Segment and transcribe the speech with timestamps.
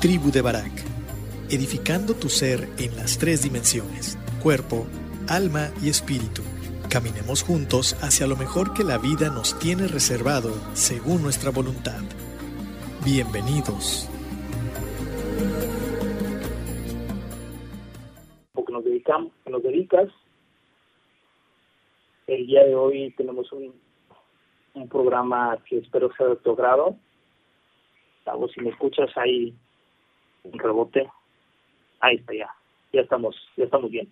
[0.00, 0.72] Tribu de Barak,
[1.50, 4.86] edificando tu ser en las tres dimensiones, cuerpo,
[5.28, 6.40] alma y espíritu.
[6.88, 12.00] Caminemos juntos hacia lo mejor que la vida nos tiene reservado según nuestra voluntad.
[13.04, 14.08] Bienvenidos.
[18.54, 20.08] Porque nos dedicamos, nos dedicas.
[22.26, 23.74] El día de hoy tenemos un
[24.74, 26.96] un programa que espero sea de tu grado.
[28.54, 29.54] si me escuchas ahí
[30.44, 31.08] un rebote.
[32.00, 32.54] Ahí está ya.
[32.92, 34.10] Ya estamos, ya estamos bien.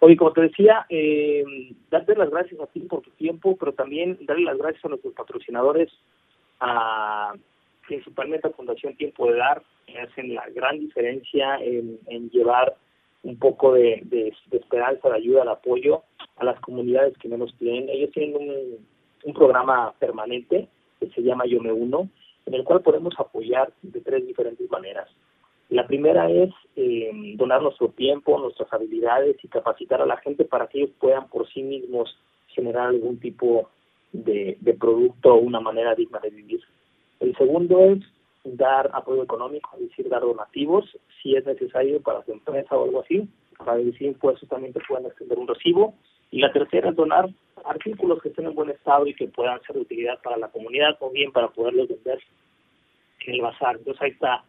[0.00, 1.44] Oye, como te decía, eh,
[1.90, 5.14] darte las gracias a ti por tu tiempo, pero también darle las gracias a nuestros
[5.14, 5.90] patrocinadores,
[6.60, 7.34] a
[7.86, 11.98] principalmente a Fundación Tiempo de Dar, que hacen la gran diferencia en,
[12.30, 12.76] llevar
[13.22, 16.02] un poco de, de, de, esperanza, de ayuda, de apoyo
[16.36, 17.88] a las comunidades que menos tienen.
[17.88, 18.86] Ellos tienen un,
[19.24, 22.08] un programa permanente que se llama Yo Me Uno,
[22.46, 25.08] en el cual podemos apoyar de tres diferentes maneras.
[25.72, 30.66] La primera es eh, donar nuestro tiempo, nuestras habilidades y capacitar a la gente para
[30.66, 32.14] que ellos puedan por sí mismos
[32.48, 33.70] generar algún tipo
[34.12, 36.60] de, producto o una manera digna de vivir.
[37.20, 38.00] El segundo es
[38.44, 40.84] dar apoyo económico, es decir, dar donativos,
[41.22, 43.26] si es necesario para su empresa o algo así.
[43.56, 45.94] Para decir impuestos también te pueden extender un recibo.
[46.30, 47.30] Y la tercera es donar
[47.64, 50.98] artículos que estén en buen estado y que puedan ser de utilidad para la comunidad
[51.00, 52.18] o bien para poderlos vender
[53.26, 53.76] en el bazar.
[53.76, 54.44] Entonces ahí está,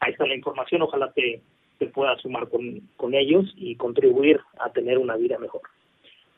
[0.00, 1.42] ahí está la información, ojalá te,
[1.78, 5.62] te puedas sumar con, con ellos y contribuir a tener una vida mejor.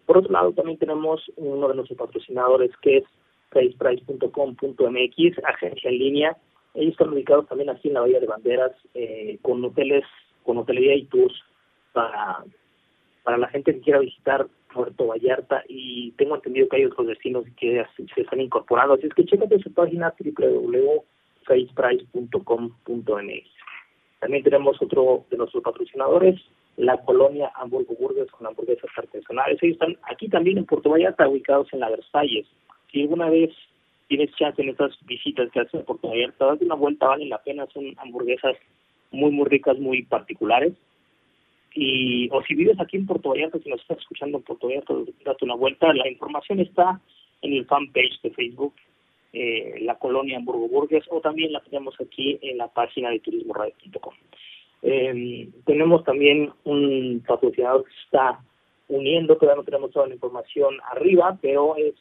[0.06, 3.04] Por otro lado, también tenemos uno de nuestros patrocinadores que es
[3.50, 6.36] faceprice.com.mx, agencia en línea.
[6.74, 10.04] Ellos están ubicados también aquí en la Bahía de Banderas, eh, con hoteles,
[10.42, 11.34] con hotelería y tours
[11.92, 12.44] para,
[13.22, 17.44] para la gente que quiera visitar Puerto Vallarta y tengo entendido que hay otros destinos
[17.56, 18.94] que se están incorporando.
[18.94, 20.14] Así es que chécate su página
[21.48, 23.48] www.faceprice.com.mx.
[24.20, 26.40] También tenemos otro de nuestros patrocinadores,
[26.76, 29.62] la colonia Hamburgo Burgers con hamburguesas artesanales.
[29.62, 32.46] Ellos están aquí también en Puerto Vallarta, ubicados en la Versalles.
[32.92, 33.50] Si alguna vez
[34.08, 37.42] tienes chance en estas visitas que hacen en Puerto Vallarta, date una vuelta, vale la
[37.42, 38.56] pena, son hamburguesas
[39.10, 40.74] muy, muy ricas, muy particulares
[41.74, 44.94] y o si vives aquí en Puerto Vallarta, si nos estás escuchando en Puerto Vallarta,
[45.24, 45.92] date una vuelta.
[45.92, 47.00] La información está
[47.42, 48.74] en el fanpage de Facebook,
[49.32, 54.14] eh, la colonia Hamburgo Burgues, o también la tenemos aquí en la página de turismoradio.com.
[54.82, 58.40] Eh, tenemos también un patrocinador que está
[58.88, 61.94] uniendo, todavía no tenemos toda la información arriba, pero es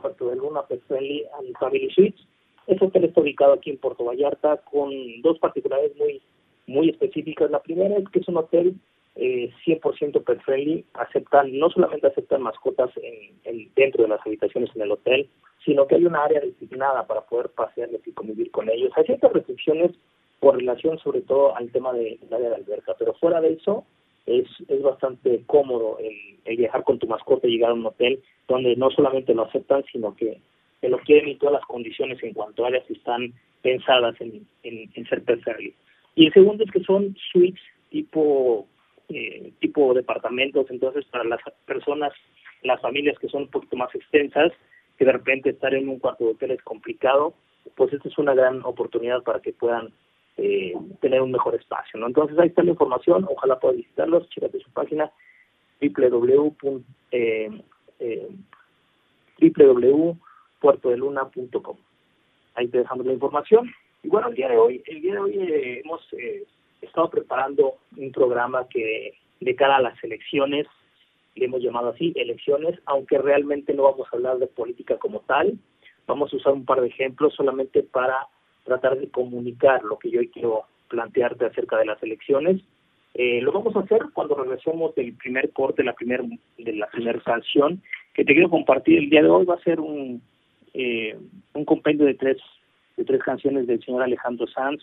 [0.00, 2.20] Puerto de Luna Pet Friendly and Family Suites.
[2.66, 4.90] Este hotel está ubicado aquí en Puerto Vallarta con
[5.22, 6.20] dos particularidades muy
[6.66, 7.50] muy específicas.
[7.50, 8.74] La primera es que es un hotel
[9.16, 14.82] eh, 100% pet friendly, aceptan, no solamente aceptan mascotas en, dentro de las habitaciones en
[14.82, 15.28] el hotel,
[15.64, 18.90] sino que hay una área designada para poder pasearles y convivir con ellos.
[18.96, 19.92] Hay ciertas restricciones
[20.40, 23.84] por relación sobre todo al tema del área de alberca, pero fuera de eso
[24.26, 28.76] es, es bastante cómodo el, viajar con tu mascota y llegar a un hotel donde
[28.76, 30.40] no solamente lo aceptan, sino que
[30.80, 33.32] te lo quieren y todas las condiciones en cuanto a áreas están
[33.62, 35.74] pensadas en, en, en ser pet friendly.
[36.14, 38.66] Y el segundo es que son suites tipo
[39.08, 42.12] eh, tipo departamentos, entonces para las personas,
[42.62, 44.52] las familias que son un poquito más extensas,
[44.98, 47.34] que de repente estar en un cuarto de hotel es complicado,
[47.74, 49.92] pues esta es una gran oportunidad para que puedan
[50.36, 52.06] eh, tener un mejor espacio, ¿no?
[52.06, 55.10] Entonces ahí está la información, ojalá puedan visitarlos, chécate su página
[55.80, 56.82] www.
[57.10, 57.50] Eh,
[58.00, 58.28] eh,
[59.40, 61.76] www.puertodeluna.com.
[62.54, 63.70] Ahí te dejamos la información.
[64.02, 66.00] Y bueno, el día de hoy, el día de hoy eh, hemos
[66.84, 70.66] estado preparando un programa que de cara a las elecciones,
[71.34, 75.58] le hemos llamado así, elecciones, aunque realmente no vamos a hablar de política como tal,
[76.06, 78.26] vamos a usar un par de ejemplos solamente para
[78.64, 82.62] tratar de comunicar lo que yo quiero plantearte acerca de las elecciones.
[83.14, 86.22] Eh, lo vamos a hacer cuando regresemos del primer corte, la primer,
[86.58, 87.82] de la primera canción,
[88.12, 89.44] que te quiero compartir el día de hoy.
[89.44, 90.22] Va a ser un,
[90.72, 91.16] eh,
[91.52, 92.38] un compendio de tres,
[92.96, 94.82] de tres canciones del señor Alejandro Sanz,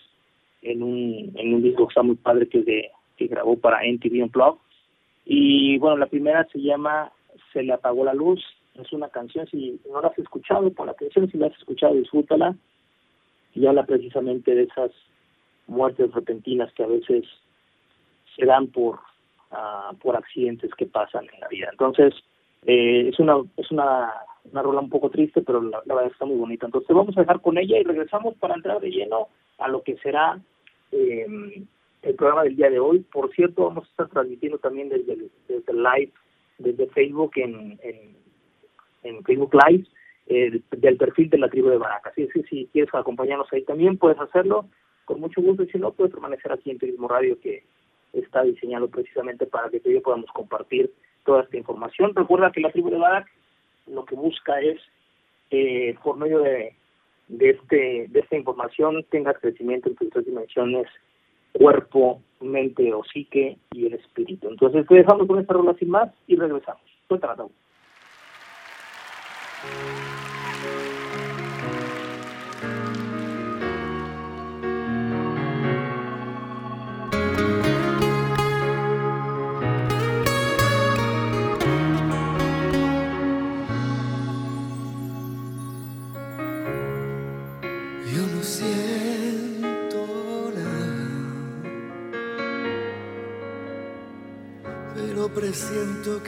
[0.62, 4.24] en un, en un disco que está muy padre que, de, que grabó para NTV
[4.24, 4.60] Unplugged.
[5.26, 7.12] Y bueno, la primera se llama
[7.54, 8.44] Se le apagó la luz.
[8.76, 11.96] Es una canción, si no la has escuchado, por la canción, si la has escuchado,
[11.96, 12.56] disfrútala.
[13.54, 14.92] Y habla precisamente de esas
[15.68, 17.26] muertes repentinas que a veces
[18.36, 19.00] se dan por
[19.52, 21.68] uh, por accidentes que pasan en la vida.
[21.72, 22.14] Entonces,
[22.66, 24.12] eh, es una es una,
[24.52, 26.66] una rola un poco triste, pero la, la, verdad está muy bonita.
[26.66, 29.28] Entonces, vamos a dejar con ella y regresamos para entrar de lleno
[29.58, 30.40] a lo que será
[30.92, 31.26] eh,
[32.02, 33.00] el programa del día de hoy.
[33.00, 36.12] Por cierto, vamos a estar transmitiendo también desde el, desde live,
[36.58, 37.80] desde Facebook en,
[39.04, 39.86] en, Facebook Live,
[40.28, 42.14] eh, del perfil de la tribu de Baracas.
[42.14, 44.68] Así es que si quieres acompañarnos ahí también, puedes hacerlo
[45.06, 45.64] con mucho gusto.
[45.64, 47.64] Y si no, puedes permanecer aquí en Turismo Radio, que
[48.14, 50.92] está diseñado precisamente para que tú y yo podamos compartir
[51.24, 52.14] toda esta información.
[52.16, 53.28] Recuerda que la tribu de Barak
[53.92, 54.80] lo que busca es,
[55.52, 56.74] eh, por medio de,
[57.28, 60.88] este, de esta información, tengas crecimiento en tus tres dimensiones,
[61.54, 64.50] cuerpo, mente o psique y el espíritu.
[64.50, 66.82] Entonces, te dejamos con esta rola sin más y regresamos.
[67.08, 67.36] Suéltala,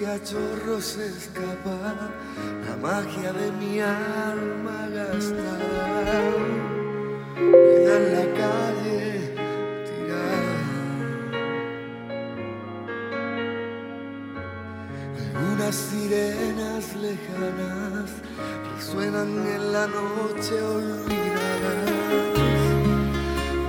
[0.06, 2.12] a chorros escapa
[2.66, 6.22] la magia de mi alma gastada.
[7.36, 9.36] Queda en la calle
[9.88, 10.58] tirada.
[15.36, 18.10] Algunas sirenas lejanas
[18.76, 21.92] resuenan en la noche olvidadas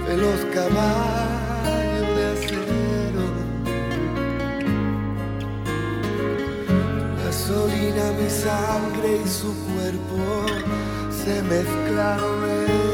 [0.06, 1.33] de los caballos
[9.06, 10.46] y su cuerpo
[11.10, 12.93] se mezclaron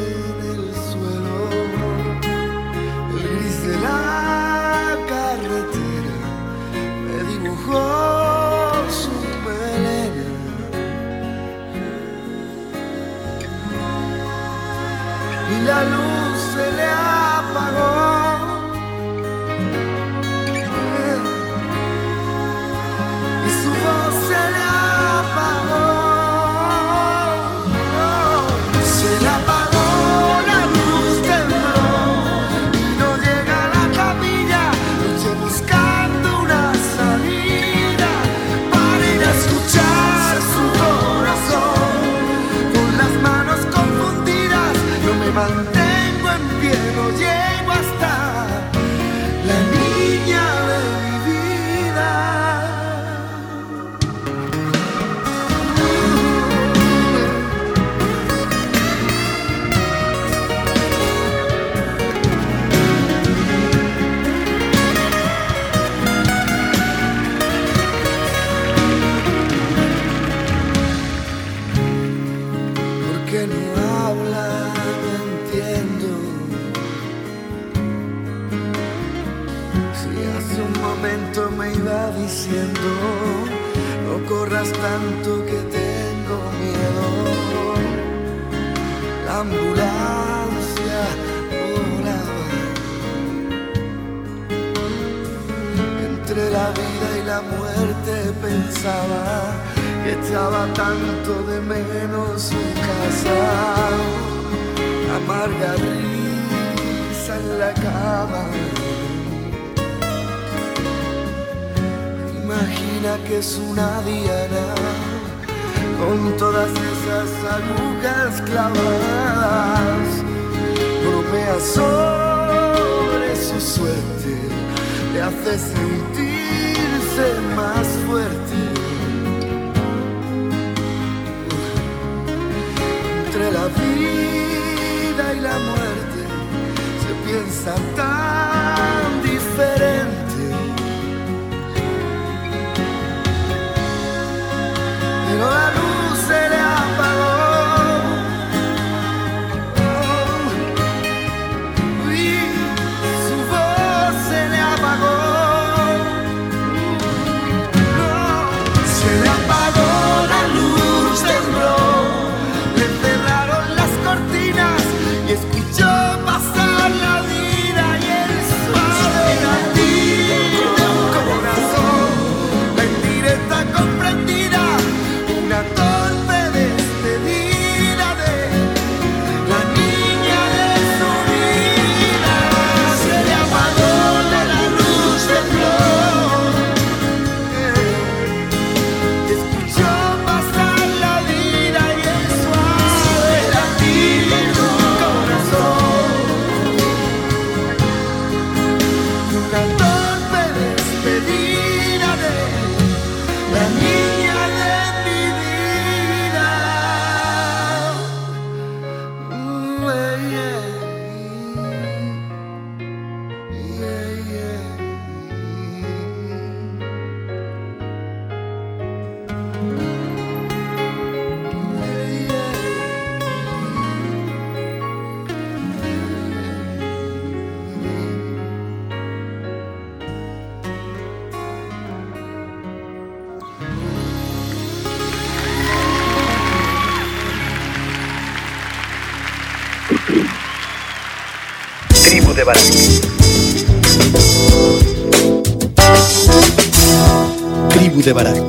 [247.70, 248.48] Tribu de Barak.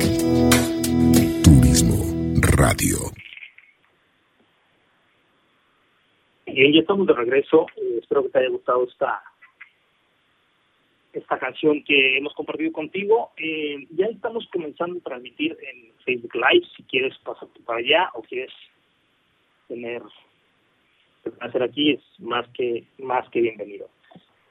[1.44, 2.02] Turismo
[2.56, 2.98] Radio.
[6.46, 7.66] Bien, ya estamos de regreso.
[7.76, 9.22] Eh, espero que te haya gustado esta
[11.12, 13.30] esta canción que hemos compartido contigo.
[13.36, 16.66] Eh, ya estamos comenzando a transmitir en Facebook Live.
[16.76, 18.52] Si quieres pasarte para allá o quieres
[19.68, 20.02] tener
[21.40, 23.88] hacer aquí es más que más que bienvenido.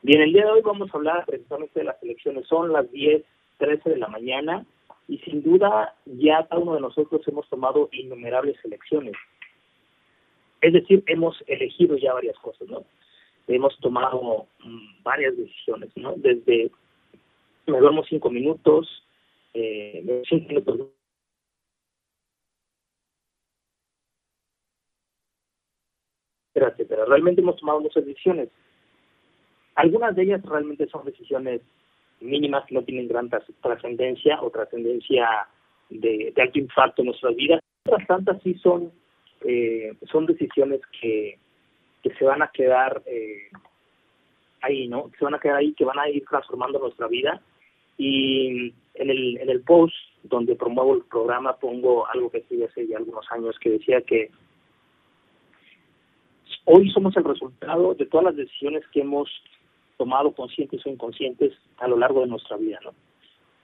[0.02, 2.48] Bien, el día de hoy vamos a hablar precisamente de las elecciones.
[2.48, 3.24] Son las 10,
[3.58, 4.66] 13 de la mañana
[5.08, 9.14] y sin duda ya cada uno de nosotros hemos tomado innumerables elecciones.
[10.62, 12.84] Es decir, hemos elegido ya varias cosas, ¿no?
[13.48, 16.14] Hemos tomado mm, varias decisiones, ¿no?
[16.16, 16.72] Desde
[17.68, 18.88] me duermo cinco minutos,
[19.54, 20.88] eh, cinco minutos
[26.70, 27.06] etcétera.
[27.06, 28.50] Realmente hemos tomado muchas decisiones.
[29.76, 31.62] Algunas de ellas realmente son decisiones
[32.20, 33.30] mínimas que no tienen gran
[33.62, 35.48] trascendencia o trascendencia
[35.90, 37.62] de, alto impacto en nuestras vidas.
[37.86, 38.92] Otras tantas sí son,
[39.46, 41.38] eh, son decisiones que,
[42.04, 43.50] que se van a quedar eh,
[44.62, 45.10] ahí, ¿no?
[45.10, 47.42] Que se van a quedar ahí, que van a ir transformando nuestra vida.
[47.98, 52.88] Y en el, en el post donde promuevo el programa pongo algo que sí hace
[52.88, 54.30] ya algunos años que decía que
[56.66, 59.30] hoy somos el resultado de todas las decisiones que hemos
[59.98, 62.94] tomado conscientes o inconscientes a lo largo de nuestra vida, ¿no?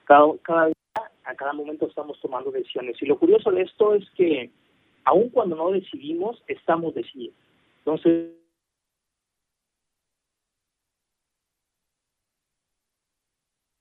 [0.04, 0.74] Cada, día,
[1.24, 2.96] a cada momento estamos tomando decisiones.
[3.02, 4.50] Y lo curioso de esto es que
[5.04, 7.36] aun cuando no decidimos, estamos decidiendo.
[7.78, 8.30] Entonces,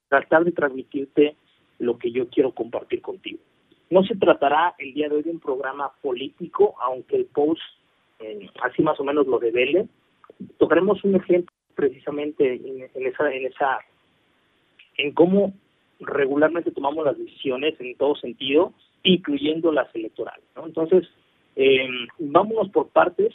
[0.09, 1.35] tratar de transmitirte
[1.79, 3.39] lo que yo quiero compartir contigo.
[3.89, 7.61] No se tratará el día de hoy de un programa político, aunque el post
[8.61, 9.87] así más o menos lo revele.
[10.57, 13.79] Tocaremos un ejemplo precisamente en, esa, en esa,
[14.97, 15.53] en cómo
[15.99, 20.43] regularmente tomamos las decisiones en todo sentido, incluyendo las electorales.
[20.55, 21.07] Entonces,
[21.55, 21.87] eh,
[22.19, 23.33] vámonos por partes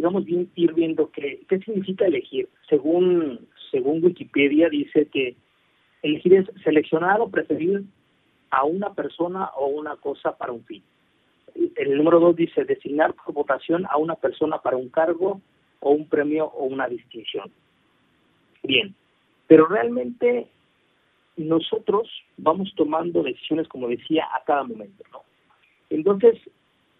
[0.00, 2.48] vamos a ir viendo qué, qué significa elegir.
[2.68, 5.36] Según, según Wikipedia dice que
[6.02, 7.82] elegir es seleccionar o preferir
[8.50, 10.82] a una persona o una cosa para un fin
[11.76, 15.40] el número dos dice designar por votación a una persona para un cargo
[15.80, 17.50] o un premio o una distinción.
[18.62, 18.94] Bien,
[19.46, 20.48] pero realmente
[21.36, 25.22] nosotros vamos tomando decisiones, como decía, a cada momento, ¿no?
[25.88, 26.38] Entonces,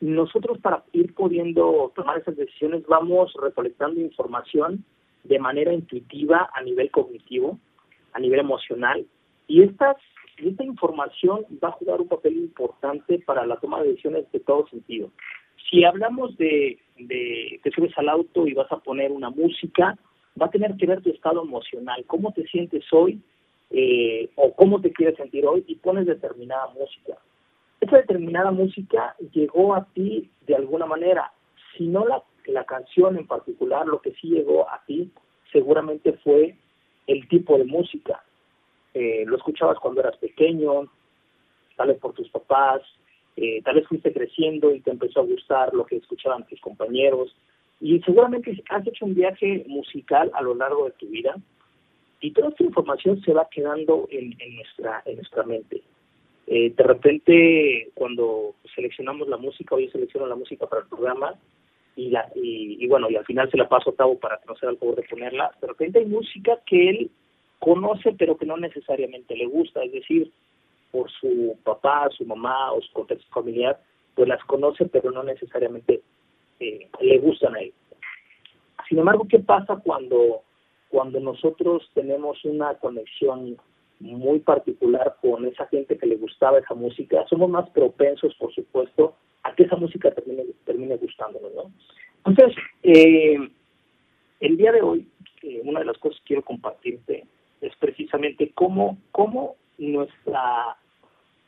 [0.00, 4.85] nosotros para ir pudiendo tomar esas decisiones vamos recolectando información
[5.25, 7.59] de manera intuitiva a nivel cognitivo,
[8.12, 9.07] a nivel emocional,
[9.47, 9.97] y estas
[10.49, 14.66] esta información va a jugar un papel importante para la toma de decisiones de todo
[14.68, 15.11] sentido.
[15.70, 19.99] Si hablamos de, de te subes al auto y vas a poner una música,
[20.40, 23.20] va a tener que ver tu estado emocional, cómo te sientes hoy
[23.70, 27.18] eh, o cómo te quieres sentir hoy y pones determinada música.
[27.80, 31.32] Esa determinada música llegó a ti de alguna manera.
[31.76, 35.11] Si no la, la canción en particular, lo que sí llegó a ti
[35.52, 36.56] seguramente fue
[37.06, 38.23] el tipo de música
[38.94, 40.88] eh, lo escuchabas cuando eras pequeño,
[41.76, 42.82] tal vez por tus papás,
[43.37, 47.35] eh, tal vez fuiste creciendo y te empezó a gustar lo que escuchaban tus compañeros
[47.80, 51.37] y seguramente has hecho un viaje musical a lo largo de tu vida
[52.20, 55.82] y toda esta información se va quedando en, nuestra en nuestra mente.
[56.47, 61.35] Eh, de repente, cuando seleccionamos la música, hoy selecciono la música para el programa
[61.97, 64.56] y, la, y, bueno, y al final se la paso a Tavo para que no
[64.56, 65.50] sea el favor de ponerla.
[65.61, 67.11] De repente hay música que él
[67.60, 70.32] conoce pero que no necesariamente le gusta, es decir,
[70.90, 73.80] por su papá, su mamá o su contexto familiar,
[74.14, 76.02] pues las conoce pero no necesariamente
[76.58, 77.72] eh, le gustan a él.
[78.88, 80.42] Sin embargo, ¿qué pasa cuando,
[80.88, 83.56] cuando nosotros tenemos una conexión
[84.00, 87.24] muy particular con esa gente que le gustaba esa música?
[87.28, 89.14] Somos más propensos, por supuesto,
[89.44, 91.70] a que esa música termine, termine gustándonos, ¿no?
[92.26, 93.38] Entonces, eh,
[94.40, 95.06] el día de hoy,
[95.42, 97.26] eh, una de las cosas que quiero compartirte
[97.60, 100.76] es precisamente cómo, cómo nuestra,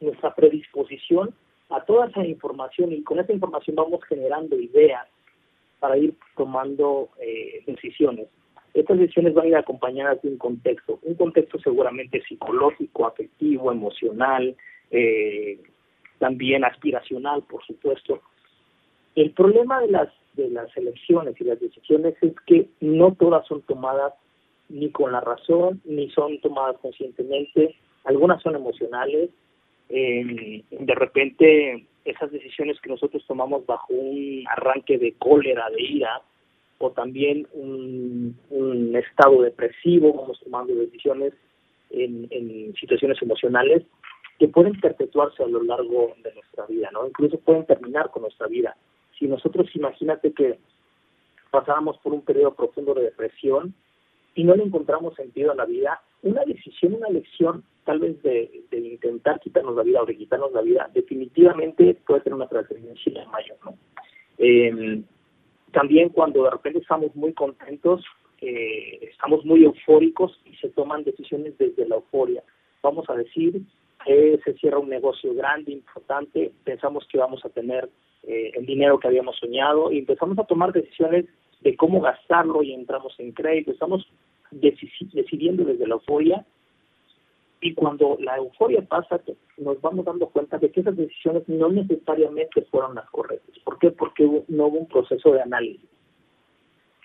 [0.00, 1.34] nuestra predisposición
[1.70, 5.06] a toda esa información y con esa información vamos generando ideas
[5.80, 8.28] para ir tomando eh, decisiones.
[8.74, 14.56] Estas decisiones van a ir acompañadas de un contexto, un contexto seguramente psicológico, afectivo, emocional,
[14.90, 15.58] eh,
[16.18, 18.20] también aspiracional, por supuesto.
[19.14, 23.62] El problema de las de las elecciones y las decisiones es que no todas son
[23.62, 24.14] tomadas
[24.72, 29.30] ni con la razón, ni son tomadas conscientemente, algunas son emocionales,
[29.88, 36.22] eh, de repente esas decisiones que nosotros tomamos bajo un arranque de cólera, de ira,
[36.78, 38.36] o también un,
[38.96, 41.32] estado depresivo, vamos tomando decisiones
[41.90, 43.82] en, en situaciones emocionales
[44.38, 47.06] que pueden perpetuarse a lo largo de nuestra vida, ¿no?
[47.06, 48.76] Incluso pueden terminar con nuestra vida.
[49.18, 50.58] Si nosotros imagínate que
[51.50, 53.74] pasáramos por un periodo profundo de depresión
[54.34, 58.64] y no le encontramos sentido a la vida, una decisión, una elección tal vez de,
[58.70, 63.58] intentar quitarnos la vida o de quitarnos la vida, definitivamente puede tener una trascendencia mayor,
[63.64, 63.76] ¿no?
[64.38, 65.02] Eh,
[65.72, 68.04] también cuando de repente estamos muy contentos,
[68.40, 72.42] eh, estamos muy eufóricos y se toman decisiones desde la euforia.
[72.82, 73.62] Vamos a decir,
[74.04, 77.88] que se cierra un negocio grande, importante, pensamos que vamos a tener
[78.24, 81.26] eh, el dinero que habíamos soñado y empezamos a tomar decisiones
[81.62, 84.06] de cómo gastarlo y entramos en crédito, estamos
[84.50, 86.44] decidiendo desde la euforia
[87.60, 89.20] y cuando la euforia pasa
[89.56, 93.56] nos vamos dando cuenta de que esas decisiones no necesariamente fueron las correctas.
[93.60, 93.92] ¿Por qué?
[93.92, 95.88] Porque no hubo un proceso de análisis.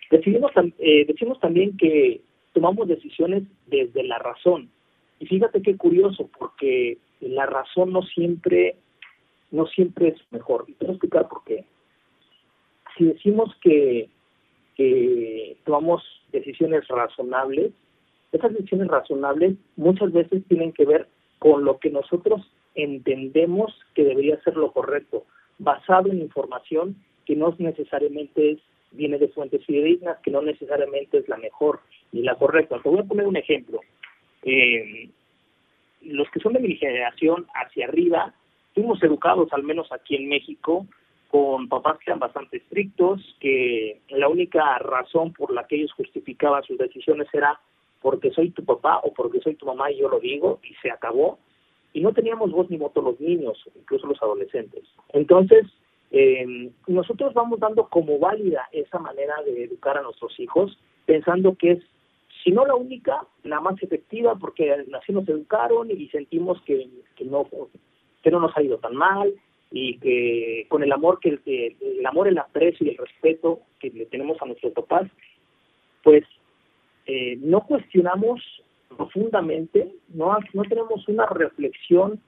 [0.09, 2.21] Decidimos, eh, decimos también que
[2.53, 4.69] tomamos decisiones desde la razón.
[5.19, 8.77] Y fíjate qué curioso, porque la razón no siempre,
[9.51, 10.65] no siempre es mejor.
[10.67, 11.65] Y te voy a explicar por qué.
[12.98, 14.09] Si decimos que,
[14.77, 17.72] que tomamos decisiones razonables,
[18.31, 21.07] esas decisiones razonables muchas veces tienen que ver
[21.40, 22.42] con lo que nosotros
[22.75, 25.25] entendemos que debería ser lo correcto,
[25.57, 28.59] basado en información que no necesariamente es,
[28.92, 32.79] viene de fuentes fidedignas, que no necesariamente es la mejor ni la correcta.
[32.81, 33.81] Te voy a poner un ejemplo.
[34.44, 35.09] Eh,
[36.03, 38.33] los que son de mi generación hacia arriba,
[38.74, 40.85] fuimos educados, al menos aquí en México,
[41.29, 46.63] con papás que eran bastante estrictos, que la única razón por la que ellos justificaban
[46.63, 47.59] sus decisiones era
[48.01, 50.92] porque soy tu papá o porque soy tu mamá y yo lo digo y se
[50.92, 51.40] acabó.
[51.94, 54.83] Y no teníamos voz ni voto los niños, incluso los adolescentes.
[55.09, 55.66] Entonces,
[56.11, 61.72] eh, nosotros vamos dando como válida esa manera de educar a nuestros hijos, pensando que
[61.72, 61.83] es,
[62.44, 67.25] si no la única, la más efectiva, porque así nos educaron y sentimos que, que,
[67.25, 67.48] no,
[68.22, 69.33] que no nos ha ido tan mal
[69.72, 74.06] y que con el amor, que el, amor, el aprecio y el respeto que le
[74.06, 75.10] tenemos a nuestros papás,
[76.03, 76.24] pues
[77.06, 78.42] eh, no cuestionamos
[78.96, 82.22] profundamente, no, no tenemos una reflexión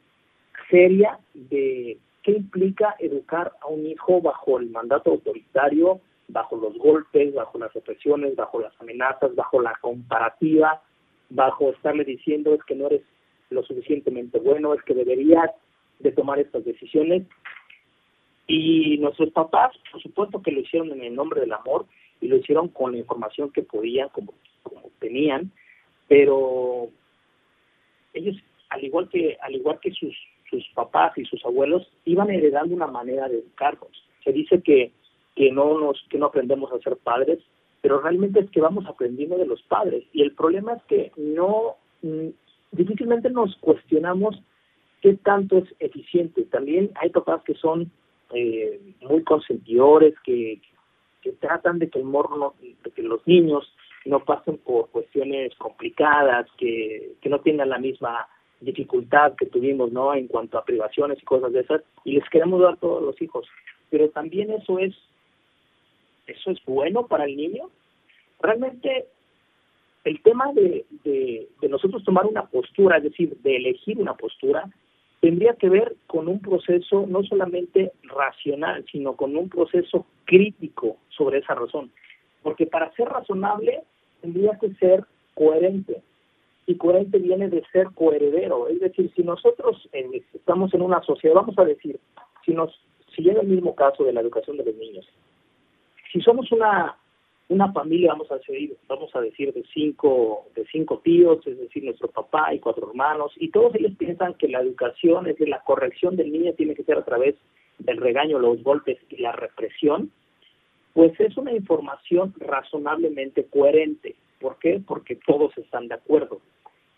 [0.69, 7.33] seria de qué implica educar a un hijo bajo el mandato autoritario, bajo los golpes,
[7.33, 10.81] bajo las represiones, bajo las amenazas, bajo la comparativa,
[11.29, 13.01] bajo estarle diciendo es que no eres
[13.49, 15.49] lo suficientemente bueno, es que deberías
[15.99, 17.23] de tomar estas decisiones.
[18.47, 21.85] Y nuestros papás, por supuesto que lo hicieron en el nombre del amor
[22.19, 24.33] y lo hicieron con la información que podían, como
[24.99, 25.51] tenían,
[26.07, 26.89] pero
[28.13, 28.35] ellos,
[28.69, 30.15] al igual que, al igual que sus,
[30.49, 33.91] sus papás y sus abuelos, iban heredando una manera de educarnos.
[34.23, 34.91] Se dice que,
[35.35, 37.39] que no nos, que no aprendemos a ser padres,
[37.81, 40.03] pero realmente es que vamos aprendiendo de los padres.
[40.11, 42.27] Y el problema es que no, mm,
[42.71, 44.41] difícilmente nos cuestionamos
[45.01, 46.43] qué tanto es eficiente.
[46.43, 47.91] También hay papás que son
[48.33, 50.61] eh, muy consentidores, que,
[51.21, 53.73] que tratan de que el morro, de que los niños
[54.05, 58.27] no pasen por cuestiones complicadas, que, que no tengan la misma
[58.61, 60.13] dificultad que tuvimos, ¿no?
[60.13, 63.47] En cuanto a privaciones y cosas de esas, y les queremos dar todos los hijos.
[63.89, 64.95] Pero también eso es,
[66.27, 67.69] eso es bueno para el niño.
[68.41, 69.07] Realmente
[70.03, 74.69] el tema de, de nosotros tomar una postura, es decir, de elegir una postura,
[75.19, 81.39] tendría que ver con un proceso no solamente racional, sino con un proceso crítico sobre
[81.39, 81.91] esa razón.
[82.41, 83.83] Porque para ser razonable
[84.21, 85.03] tendría que ser
[85.33, 86.01] coherente.
[86.65, 88.67] Y coherente viene de ser coheredero.
[88.67, 91.99] Es decir, si nosotros eh, estamos en una sociedad, vamos a decir,
[92.45, 92.71] si nos
[93.15, 95.05] si llega el mismo caso de la educación de los niños,
[96.11, 96.95] si somos una
[97.49, 101.83] una familia, vamos a decir, vamos a decir de cinco de cinco tíos, es decir,
[101.83, 105.63] nuestro papá y cuatro hermanos, y todos ellos piensan que la educación, es decir, la
[105.63, 107.35] corrección del niño tiene que ser a través
[107.79, 110.11] del regaño, los golpes y la represión,
[110.93, 114.15] pues es una información razonablemente coherente.
[114.39, 114.81] ¿Por qué?
[114.85, 116.41] Porque todos están de acuerdo.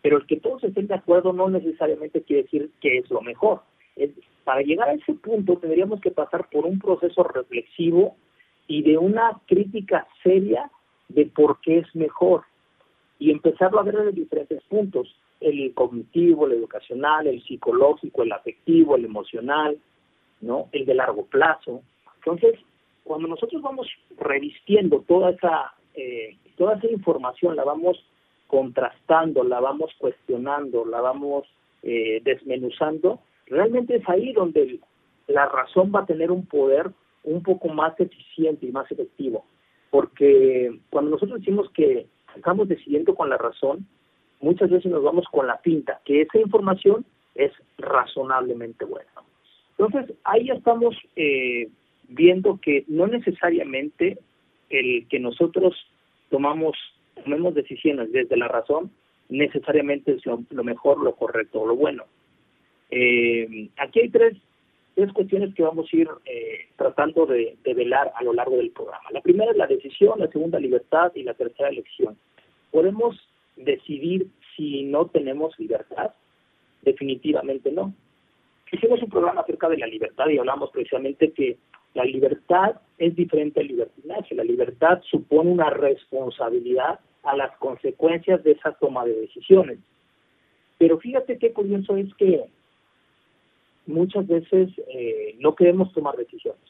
[0.01, 3.61] Pero el que todos estén de acuerdo no necesariamente quiere decir que es lo mejor.
[4.43, 8.15] para llegar a ese punto tendríamos que pasar por un proceso reflexivo
[8.71, 10.71] y de una crítica seria
[11.09, 12.43] de por qué es mejor
[13.19, 18.95] y empezarlo a ver desde diferentes puntos, el cognitivo, el educacional, el psicológico, el afectivo,
[18.95, 19.77] el emocional,
[20.39, 20.69] ¿no?
[20.71, 21.81] El de largo plazo.
[22.15, 22.57] Entonces,
[23.03, 28.01] cuando nosotros vamos revistiendo toda esa, eh, toda esa información, la vamos
[28.47, 31.45] contrastando, la vamos cuestionando, la vamos
[31.83, 34.79] eh, desmenuzando, realmente es ahí donde
[35.27, 36.91] la razón va a tener un poder
[37.23, 39.45] un poco más eficiente y más efectivo.
[39.89, 42.07] porque cuando nosotros decimos que
[42.37, 43.85] estamos decidiendo con la razón,
[44.39, 47.05] muchas veces nos vamos con la pinta, que esa información
[47.35, 49.09] es razonablemente buena.
[49.77, 51.69] Entonces, ahí estamos eh,
[52.07, 54.17] viendo que no necesariamente
[54.69, 55.75] el que nosotros
[56.29, 56.77] tomamos,
[57.23, 58.91] tomemos decisiones desde la razón,
[59.29, 62.03] necesariamente es lo, mejor, lo correcto o lo bueno.
[62.89, 64.37] Eh, aquí hay tres,
[65.01, 69.09] tres cuestiones que vamos a ir eh, tratando de, velar a lo largo del programa.
[69.09, 72.15] La primera es la decisión, la segunda libertad y la tercera elección.
[72.69, 73.19] ¿Podemos
[73.55, 76.11] decidir si no tenemos libertad?
[76.83, 77.95] Definitivamente no.
[78.71, 81.57] Hicimos un programa acerca de la libertad y hablamos precisamente que
[81.95, 84.35] la libertad es diferente al libertinaje.
[84.35, 89.79] La libertad supone una responsabilidad a las consecuencias de esa toma de decisiones.
[90.77, 92.45] Pero fíjate qué curioso es que
[93.85, 96.61] muchas veces eh, no queremos tomar decisiones.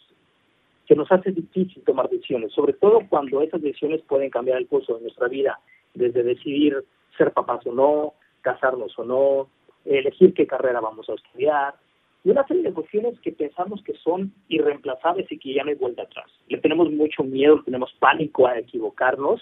[0.87, 4.95] Se nos hace difícil tomar decisiones, sobre todo cuando esas decisiones pueden cambiar el curso
[4.95, 5.59] de nuestra vida,
[5.93, 6.83] desde decidir
[7.17, 9.47] ser papás o no, casarnos o no,
[9.85, 11.75] elegir qué carrera vamos a estudiar,
[12.23, 15.75] y una serie de cuestiones que pensamos que son irreemplazables y que ya no hay
[15.75, 16.29] vuelta atrás.
[16.49, 19.41] Le tenemos mucho miedo, tenemos pánico a equivocarnos.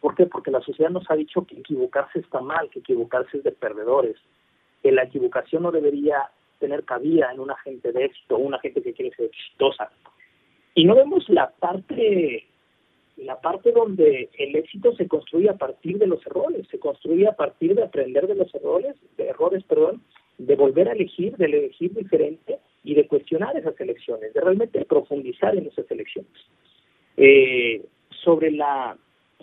[0.00, 0.26] ¿Por qué?
[0.26, 4.16] Porque la sociedad nos ha dicho que equivocarse está mal, que equivocarse es de perdedores,
[4.82, 6.30] que la equivocación no debería
[6.60, 9.90] tener cabida en una gente de éxito, una gente que quiere ser exitosa.
[10.74, 12.46] Y no vemos la parte
[13.16, 17.36] la parte donde el éxito se construye a partir de los errores, se construye a
[17.36, 20.02] partir de aprender de los errores, de errores, perdón,
[20.38, 25.54] de volver a elegir, de elegir diferente y de cuestionar esas elecciones, de realmente profundizar
[25.54, 26.32] en esas elecciones.
[27.16, 27.84] Eh,
[28.24, 28.96] sobre la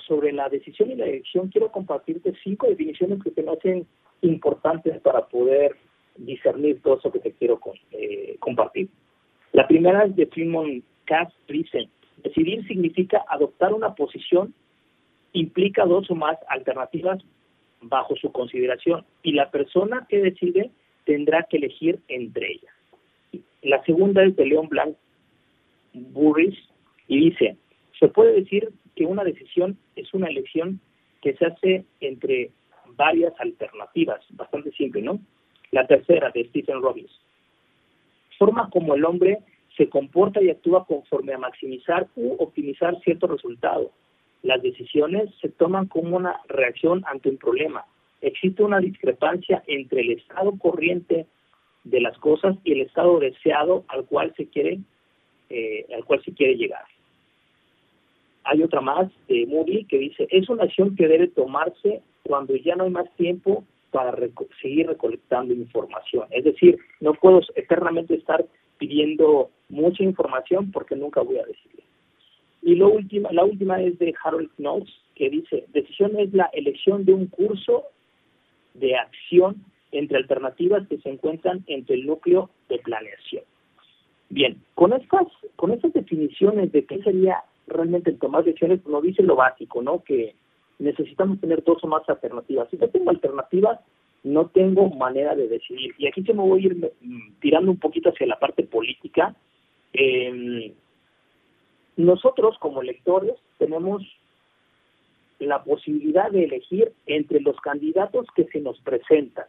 [0.07, 3.85] sobre la decisión y la elección quiero compartirte cinco definiciones que te hacen
[4.21, 5.75] importantes para poder
[6.17, 7.59] discernir todo eso que te quiero
[7.91, 8.89] eh, compartir.
[9.53, 11.89] La primera es de Simon Cass Prisen.
[12.23, 14.53] Decidir significa adoptar una posición,
[15.33, 17.19] implica dos o más alternativas
[17.81, 20.71] bajo su consideración y la persona que decide
[21.05, 22.73] tendrá que elegir entre ellas.
[23.61, 24.95] La segunda es de León Blanc
[25.93, 26.57] Burris
[27.07, 27.57] y dice,
[27.99, 30.79] se puede decir que una decisión es una elección
[31.21, 32.51] que se hace entre
[32.95, 35.19] varias alternativas, bastante simple, ¿no?
[35.71, 37.11] La tercera de Stephen Robbins.
[38.37, 39.39] Forma como el hombre
[39.75, 43.91] se comporta y actúa conforme a maximizar u optimizar cierto resultado.
[44.43, 47.85] Las decisiones se toman como una reacción ante un problema,
[48.21, 51.27] existe una discrepancia entre el estado corriente
[51.83, 54.79] de las cosas y el estado deseado al cual se quiere
[55.49, 56.83] eh, al cual se quiere llegar.
[58.43, 62.75] Hay otra más de Moody que dice es una acción que debe tomarse cuando ya
[62.75, 64.15] no hay más tiempo para
[64.61, 66.27] seguir recolectando información.
[66.31, 68.45] Es decir, no puedo eternamente estar
[68.77, 71.83] pidiendo mucha información porque nunca voy a decidir.
[72.61, 77.05] Y lo última, la última es de Harold Knowles, que dice, decisión es la elección
[77.05, 77.85] de un curso
[78.73, 83.43] de acción entre alternativas que se encuentran entre el núcleo de planeación.
[84.29, 89.23] Bien, con estas, con estas definiciones de qué sería realmente el tomar decisiones, nos dice
[89.23, 90.03] lo básico, ¿no?
[90.03, 90.35] Que
[90.79, 92.69] necesitamos tener dos o más alternativas.
[92.69, 93.79] Si yo tengo alternativas,
[94.23, 95.95] no tengo manera de decidir.
[95.97, 99.35] Y aquí se me voy a ir mm, tirando un poquito hacia la parte política.
[99.93, 100.73] Eh,
[101.95, 104.03] nosotros como electores tenemos
[105.39, 109.45] la posibilidad de elegir entre los candidatos que se nos presentan.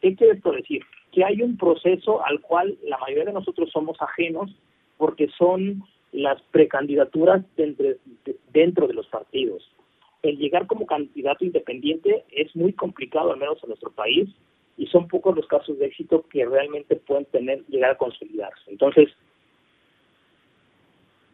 [0.00, 0.82] ¿Qué quiere esto decir?
[1.12, 4.50] Que hay un proceso al cual la mayoría de nosotros somos ajenos
[4.98, 7.86] porque son las precandidaturas dentro,
[8.52, 9.68] dentro de los partidos.
[10.22, 14.28] El llegar como candidato independiente es muy complicado, al menos en nuestro país,
[14.76, 18.70] y son pocos los casos de éxito que realmente pueden tener llegar a consolidarse.
[18.70, 19.08] Entonces,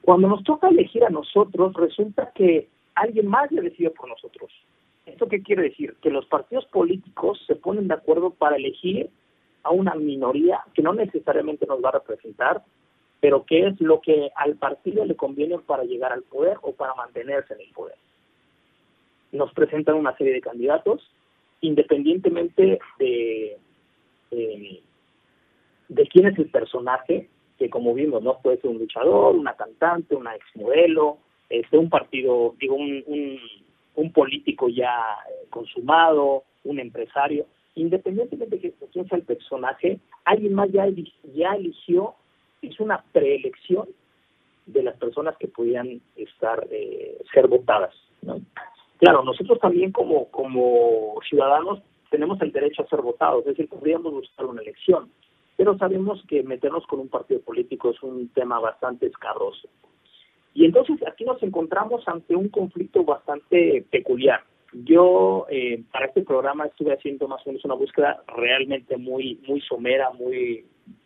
[0.02, 4.50] cuando nos toca elegir a nosotros, resulta que alguien más ya decidió por nosotros.
[5.06, 5.94] ¿Esto qué quiere decir?
[6.02, 9.10] Que los partidos políticos se ponen de acuerdo para elegir
[9.62, 12.62] a una minoría que no necesariamente nos va a representar,
[13.20, 16.94] pero que es lo que al partido le conviene para llegar al poder o para
[16.94, 17.96] mantenerse en el poder.
[19.32, 21.02] Nos presentan una serie de candidatos,
[21.60, 23.58] independientemente de,
[26.10, 30.34] quién es el personaje, que como vimos, no puede ser un luchador, una cantante, una
[30.34, 33.38] exmodelo, este, un partido, digo, un, un,
[33.96, 40.70] un político ya eh, consumado, un empresario, independientemente de quién sea el personaje, alguien más
[40.70, 40.86] ya,
[41.34, 42.14] ya eligió,
[42.62, 43.88] hizo una preelección
[44.66, 47.94] de las personas que podían estar, eh, ser votadas.
[48.22, 48.40] ¿no?
[48.98, 51.80] Claro, nosotros también como, como ciudadanos
[52.10, 55.10] tenemos el derecho a ser votados, es decir, podríamos buscar una elección,
[55.56, 59.68] pero sabemos que meternos con un partido político es un tema bastante escarroso.
[60.54, 64.42] Y entonces aquí nos encontramos ante un conflicto bastante peculiar.
[64.72, 69.60] Yo eh, para este programa estuve haciendo más o menos una búsqueda realmente muy muy
[69.62, 70.64] somera, muy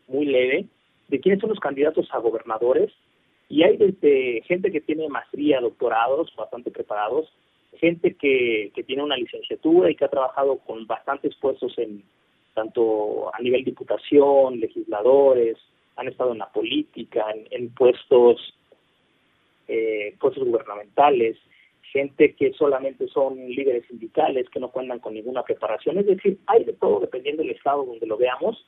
[0.09, 0.67] muy leve
[1.09, 2.91] de quiénes son los candidatos a gobernadores
[3.49, 7.31] y hay desde gente que tiene maestría, doctorados, bastante preparados,
[7.79, 12.03] gente que, que tiene una licenciatura y que ha trabajado con bastantes puestos en
[12.55, 15.57] tanto a nivel diputación, legisladores,
[15.97, 18.55] han estado en la política, en, puestos
[19.69, 21.37] eh, puestos gubernamentales,
[21.83, 25.99] gente que solamente son líderes sindicales, que no cuentan con ninguna preparación.
[25.99, 28.65] Es decir, hay de todo dependiendo del estado donde lo veamos,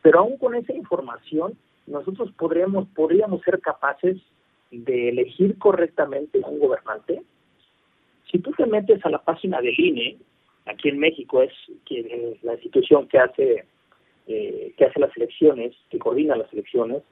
[0.00, 4.18] pero aún con esa información nosotros podríamos, podríamos ser capaces
[4.70, 7.22] de elegir correctamente a un gobernante.
[8.32, 10.16] Si tú te metes a la página del INE,
[10.66, 11.52] aquí en México es
[11.84, 12.08] quien,
[12.42, 13.64] la institución que hace,
[14.26, 17.02] eh, que hace las elecciones, que coordina las elecciones,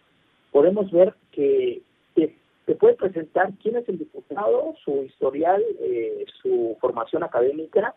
[0.50, 1.82] podemos ver que
[2.14, 2.34] te,
[2.76, 7.94] puede presentar quién es el diputado, su historial, eh, su formación académica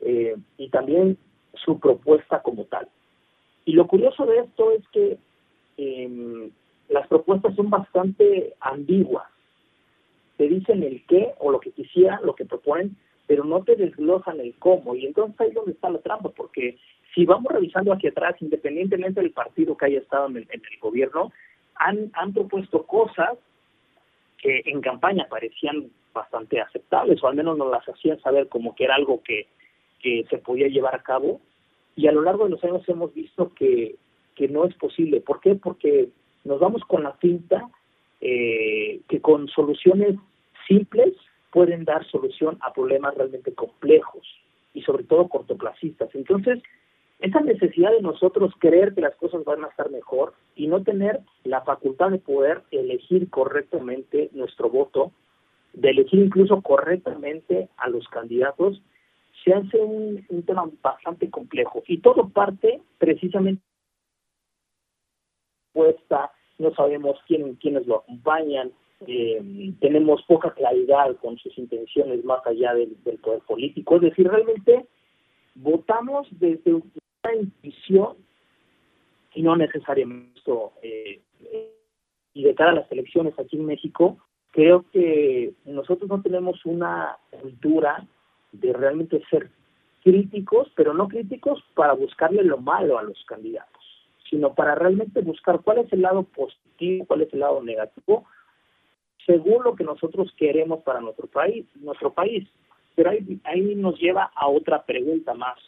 [0.00, 1.16] eh, y también
[1.54, 2.88] su propuesta como tal.
[3.64, 5.18] Y lo curioso de esto es que
[5.78, 6.50] eh,
[6.88, 9.28] las propuestas son bastante ambiguas.
[10.36, 12.96] Te dicen el qué o lo que quisieran, lo que proponen,
[13.26, 14.94] pero no te desglosan el cómo.
[14.94, 16.78] Y entonces ahí es donde está la trampa, porque
[17.14, 21.32] si vamos revisando hacia atrás, independientemente del partido que haya estado en el, gobierno,
[21.76, 23.30] han, han propuesto cosas
[24.38, 28.84] que en campaña parecían bastante aceptables, o al menos nos las hacían saber como que
[28.84, 29.46] era algo que,
[30.00, 31.40] que se podía llevar a cabo.
[31.96, 33.96] Y a lo largo de los años hemos visto que
[34.36, 35.20] que no es posible.
[35.20, 35.56] ¿Por qué?
[35.56, 36.10] Porque
[36.44, 37.68] nos vamos con la cinta
[38.20, 40.16] eh, que con soluciones
[40.66, 41.14] simples
[41.50, 44.26] pueden dar solución a problemas realmente complejos
[44.74, 46.14] y sobre todo cortoplacistas.
[46.14, 46.62] Entonces,
[47.18, 51.20] esa necesidad de nosotros creer que las cosas van a estar mejor y no tener
[51.44, 55.12] la facultad de poder elegir correctamente nuestro voto,
[55.72, 58.82] de elegir incluso correctamente a los candidatos,
[59.44, 61.82] se hace un, un tema bastante complejo.
[61.86, 63.62] Y todo parte precisamente
[66.58, 68.72] no sabemos quién, quiénes lo acompañan,
[69.06, 73.96] eh, tenemos poca claridad con sus intenciones más allá del, poder político.
[73.96, 74.86] Es decir, realmente
[75.54, 78.16] votamos desde una intuición
[79.34, 80.72] y no necesariamente esto.
[80.82, 81.20] Eh,
[82.32, 84.18] y de cara a las elecciones aquí en México,
[84.52, 88.06] creo que nosotros no tenemos una cultura
[88.52, 89.50] de realmente ser
[90.02, 93.75] críticos, pero no críticos para buscarle lo malo a los candidatos
[94.30, 98.26] sino para realmente buscar cuál es el lado positivo, cuál es el lado negativo,
[99.24, 102.48] según lo que nosotros queremos para nuestro país, nuestro país.
[102.94, 105.58] Pero ahí, nos lleva a otra pregunta más,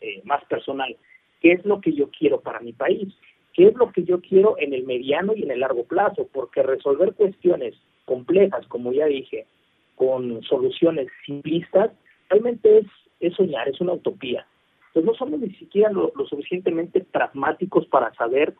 [0.00, 0.96] eh, más personal.
[1.40, 3.14] ¿Qué es lo que yo quiero para mi país?
[3.52, 6.28] ¿Qué es lo que yo quiero en el mediano y en el largo plazo?
[6.32, 7.74] Porque resolver cuestiones
[8.04, 9.46] complejas, como ya dije,
[9.94, 11.92] con soluciones simplistas,
[12.28, 12.84] realmente
[13.20, 14.46] es soñar, es una utopía
[14.94, 18.54] pues no somos ni siquiera lo, suficientemente pragmáticos para saber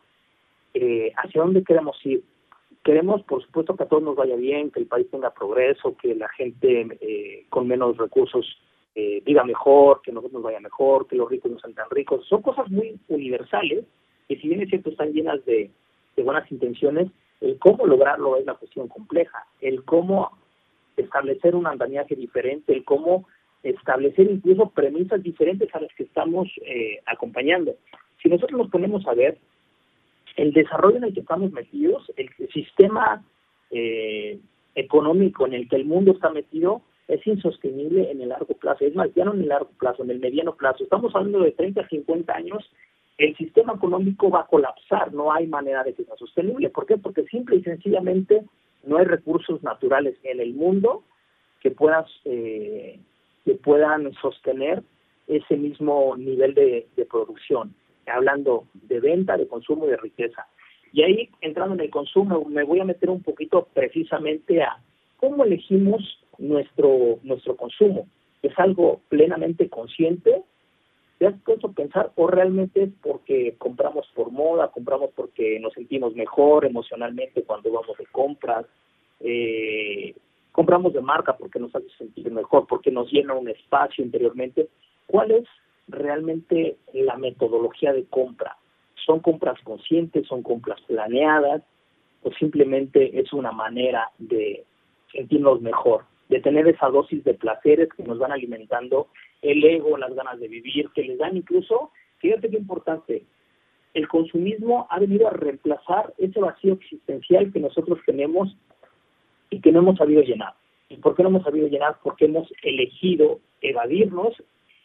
[0.75, 2.25] eh, hacia dónde queremos ir.
[2.83, 6.15] Queremos, por supuesto, que a todos nos vaya bien, que el país tenga progreso, que
[6.15, 8.45] la gente eh, con menos recursos
[8.97, 12.27] eh, viva mejor, que nosotros nos vaya mejor, que los ricos no sean tan ricos.
[12.27, 13.85] Son cosas muy universales
[14.29, 15.71] que si bien es cierto están llenas de,
[16.17, 17.09] de buenas intenciones,
[17.41, 19.47] el cómo lograrlo es la cuestión compleja.
[19.61, 20.37] El cómo
[20.97, 23.27] establecer un andamiaje diferente, el cómo
[23.65, 27.75] establecer incluso premisas diferentes a las que estamos eh, acompañando.
[28.23, 29.39] Si nosotros nos ponemos a ver
[30.37, 33.25] el desarrollo en el que estamos metidos, el sistema
[33.71, 34.39] eh,
[34.75, 38.85] económico en el que el mundo está metido es insostenible en el largo plazo.
[38.85, 40.85] Es más, ya no en el largo plazo, en el mediano plazo.
[40.85, 42.71] Estamos hablando de 30 a 50 años.
[43.19, 46.71] El sistema económico va a colapsar, no hay manera de que sea sostenible.
[46.71, 46.97] ¿Por qué?
[46.97, 48.43] Porque simple y sencillamente
[48.85, 51.05] no hay recursos naturales en el mundo
[51.61, 52.99] que puedas eh,
[53.45, 54.83] que puedan sostener
[55.27, 57.75] ese mismo nivel de, producción,
[58.07, 60.47] hablando de venta, de consumo y de riqueza.
[60.93, 64.79] Y ahí, entrando en el consumo, me voy a meter un poquito precisamente a
[65.17, 68.07] cómo elegimos nuestro, nuestro consumo.
[68.43, 70.43] ¿Es algo plenamente consciente?
[71.19, 75.73] ¿Te has puesto a pensar o realmente es porque compramos por moda, compramos porque nos
[75.73, 78.67] sentimos mejor emocionalmente cuando vamos de compras?
[79.21, 80.15] Eh,
[80.55, 84.69] compramos de marca porque nos hace sentir mejor, porque nos llena un espacio interiormente.
[85.05, 85.45] ¿Cuál es
[85.89, 88.57] realmente la metodología de compra?
[89.05, 91.63] ¿Son compras conscientes, son compras planeadas
[92.23, 94.65] o simplemente es una manera de
[95.11, 99.09] sentirnos mejor, de tener esa dosis de placeres que nos van alimentando
[99.43, 103.25] el ego, las ganas de vivir, que les dan incluso, fíjate qué importante,
[103.93, 108.57] el consumismo ha venido a reemplazar ese vacío existencial que nosotros tenemos
[109.51, 110.55] y que no hemos sabido llenar.
[110.89, 111.97] ¿Y por qué no hemos sabido llenar?
[112.03, 114.35] Porque hemos elegido evadirnos,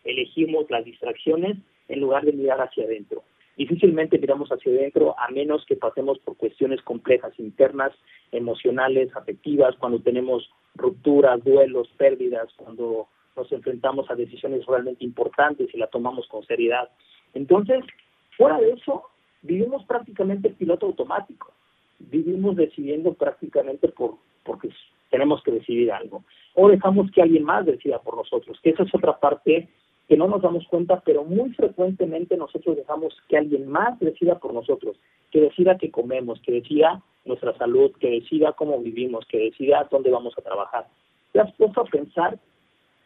[0.03, 3.23] elegimos las distracciones en lugar de mirar hacia adentro.
[3.57, 7.91] Difícilmente miramos hacia adentro a menos que pasemos por cuestiones complejas internas,
[8.31, 15.77] emocionales, afectivas, cuando tenemos rupturas, duelos, pérdidas, cuando nos enfrentamos a decisiones realmente importantes y
[15.77, 16.89] la tomamos con seriedad.
[17.33, 17.83] Entonces,
[18.37, 19.03] fuera de eso,
[19.41, 21.51] vivimos prácticamente piloto automático.
[21.99, 24.69] Vivimos decidiendo prácticamente por porque
[25.09, 26.23] tenemos que decidir algo.
[26.55, 29.69] O dejamos que alguien más decida por nosotros, que esa es otra parte
[30.07, 34.53] que no nos damos cuenta, pero muy frecuentemente nosotros dejamos que alguien más decida por
[34.53, 34.97] nosotros,
[35.29, 40.09] que decida qué comemos, que decida nuestra salud, que decida cómo vivimos, que decida dónde
[40.09, 40.87] vamos a trabajar.
[41.31, 42.39] ¿Te has puesto a pensar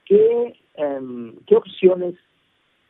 [0.05, 2.15] qué, em, qué opciones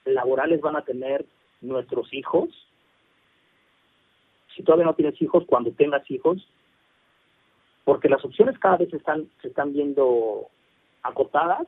[0.05, 1.25] laborales van a tener
[1.61, 2.49] nuestros hijos?
[4.55, 6.47] Si todavía no tienes hijos, cuando tengas hijos,
[7.83, 10.47] porque las opciones cada vez están, se están viendo
[11.01, 11.67] acotadas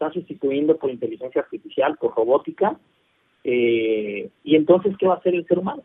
[0.00, 2.78] están sustituyendo por inteligencia artificial, por robótica,
[3.44, 5.82] eh, y entonces, ¿qué va a hacer el ser humano?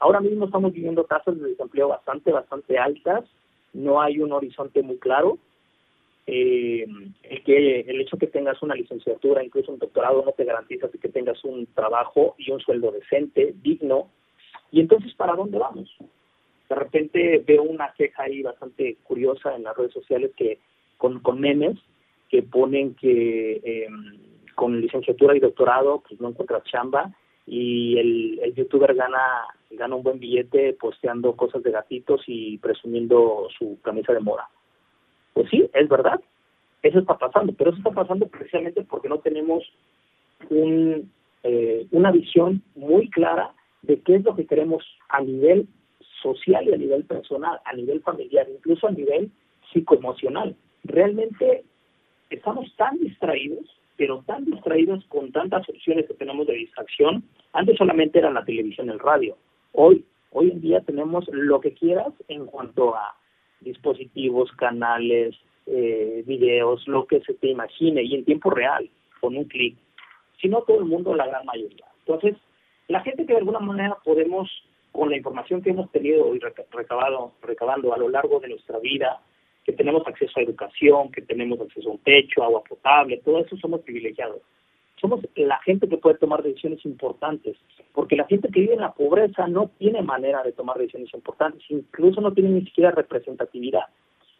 [0.00, 3.24] Ahora mismo estamos viviendo tasas de desempleo bastante, bastante altas,
[3.72, 5.38] no hay un horizonte muy claro,
[6.26, 6.84] eh,
[7.22, 11.08] el, que, el hecho que tengas una licenciatura, incluso un doctorado, no te garantiza que
[11.08, 14.10] tengas un trabajo y un sueldo decente, digno,
[14.72, 15.96] y entonces, ¿para dónde vamos?
[16.74, 20.58] De repente veo una queja ahí bastante curiosa en las redes sociales que
[20.96, 21.78] con, con memes
[22.28, 23.86] que ponen que eh,
[24.56, 27.14] con licenciatura y doctorado pues no encuentra chamba
[27.46, 33.46] y el, el youtuber gana gana un buen billete posteando cosas de gatitos y presumiendo
[33.56, 34.48] su camisa de moda.
[35.32, 36.20] Pues sí, es verdad,
[36.82, 39.62] eso está pasando, pero eso está pasando precisamente porque no tenemos
[40.50, 41.08] un,
[41.44, 45.68] eh, una visión muy clara de qué es lo que queremos a nivel
[46.24, 49.30] social y a nivel personal, a nivel familiar, incluso a nivel
[49.70, 50.56] psicoemocional.
[50.84, 51.64] Realmente
[52.30, 57.22] estamos tan distraídos, pero tan distraídos con tantas opciones que tenemos de distracción.
[57.52, 59.36] Antes solamente era la televisión, el radio.
[59.72, 63.14] Hoy, hoy en día tenemos lo que quieras en cuanto a
[63.60, 65.34] dispositivos, canales,
[65.66, 68.88] eh, videos, lo que se te imagine y en tiempo real,
[69.20, 69.76] con un clic.
[70.40, 71.86] Si no todo el mundo, la gran mayoría.
[72.00, 72.36] Entonces,
[72.88, 74.50] la gente que de alguna manera podemos,
[74.94, 79.20] con la información que hemos tenido y recabado, recabando a lo largo de nuestra vida,
[79.64, 83.56] que tenemos acceso a educación, que tenemos acceso a un techo, agua potable, todo eso
[83.56, 84.40] somos privilegiados.
[85.00, 87.56] Somos la gente que puede tomar decisiones importantes,
[87.92, 91.62] porque la gente que vive en la pobreza no tiene manera de tomar decisiones importantes,
[91.70, 93.86] incluso no tiene ni siquiera representatividad.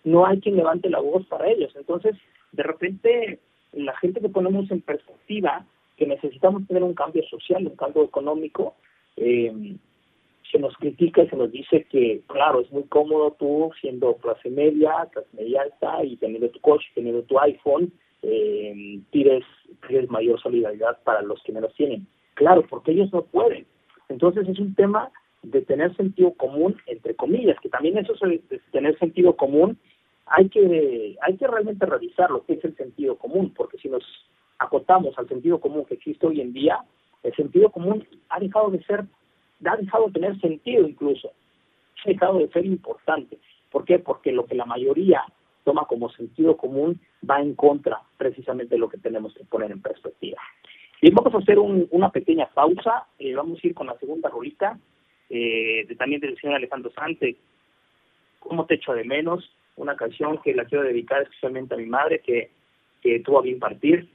[0.04, 1.74] No hay quien levante la voz para ellos.
[1.74, 2.14] Entonces,
[2.52, 3.40] de repente,
[3.72, 8.76] la gente que ponemos en perspectiva que necesitamos tener un cambio social, un cambio económico,
[9.16, 9.76] eh,
[10.50, 14.50] se nos critica y se nos dice que, claro, es muy cómodo tú siendo clase
[14.50, 19.44] media, clase media alta y teniendo tu coche, teniendo tu iPhone, eh, pides,
[20.08, 22.06] mayor solidaridad para los que menos tienen.
[22.34, 23.66] Claro, porque ellos no pueden.
[24.08, 25.10] Entonces es un tema
[25.42, 29.78] de tener sentido común, entre comillas, que también eso es de tener sentido común,
[30.26, 34.02] hay que, hay que realmente revisar lo que es el sentido común, porque si nos
[34.58, 36.78] acotamos al sentido común que existe hoy en día,
[37.22, 39.04] el sentido común ha dejado de ser
[39.64, 41.32] ha dejado de tener sentido incluso,
[42.04, 43.38] ha dejado de ser importante.
[43.70, 43.98] ¿Por qué?
[43.98, 45.22] Porque lo que la mayoría
[45.64, 49.80] toma como sentido común va en contra precisamente de lo que tenemos que poner en
[49.80, 50.40] perspectiva.
[51.00, 54.78] Y vamos a hacer una pequeña pausa, eh, vamos a ir con la segunda rolita,
[55.28, 57.36] eh, también del señor Alejandro Sante,
[58.44, 59.50] ¿Cómo te echo de menos?
[59.76, 62.50] Una canción que la quiero dedicar especialmente a mi madre, que,
[63.02, 64.08] que tuvo a bien partir,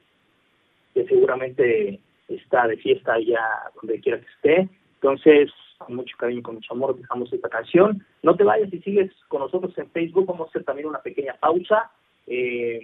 [0.93, 3.41] que seguramente está de fiesta allá
[3.75, 4.69] donde quiera que esté,
[5.01, 8.05] entonces, con mucho cariño, con mucho amor, dejamos esta canción.
[8.21, 10.25] No te vayas y sigues con nosotros en Facebook.
[10.25, 11.89] Vamos a hacer también una pequeña pausa
[12.27, 12.81] eh,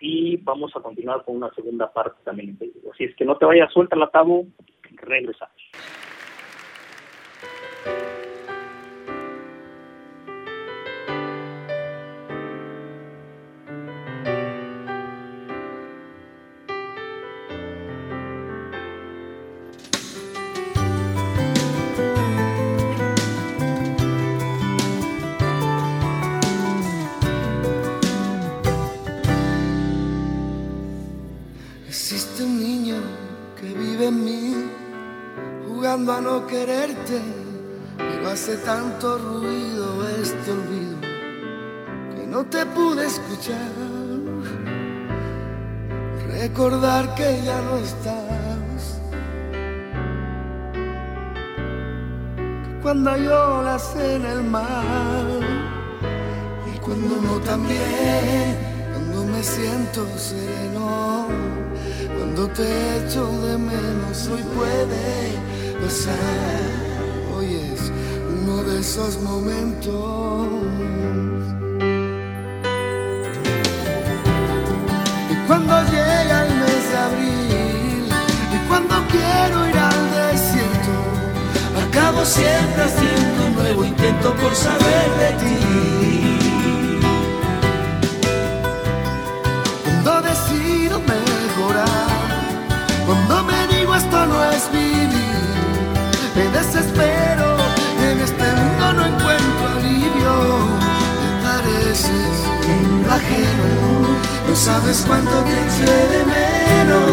[0.00, 2.92] y vamos a continuar con una segunda parte también en Facebook.
[2.94, 4.46] Así es que no te vayas, suelta la tabo,
[5.02, 5.56] regresamos.
[38.66, 40.96] Tanto ruido este olvido
[42.16, 43.70] que no te pude escuchar.
[46.32, 49.00] Recordar que ya no estás.
[52.82, 55.26] Cuando hay olas en el mar
[56.74, 58.56] y cuando no también,
[58.92, 61.28] cuando me siento sereno,
[62.16, 62.66] cuando te
[62.98, 65.38] echo de menos, hoy puede
[65.80, 66.85] pasar.
[68.78, 70.48] Esos momentos.
[75.30, 78.04] Y cuando llega el mes de abril,
[78.54, 80.94] y cuando quiero ir al desierto,
[81.88, 85.58] acabo siempre haciendo un nuevo intento por saber de ti.
[89.84, 92.10] Cuando decido mejorar,
[93.06, 95.16] cuando me digo esto no es vivir,
[96.36, 97.15] me desespero,
[103.16, 103.66] ajeno,
[104.48, 107.12] no sabes cuánto te eché de menos.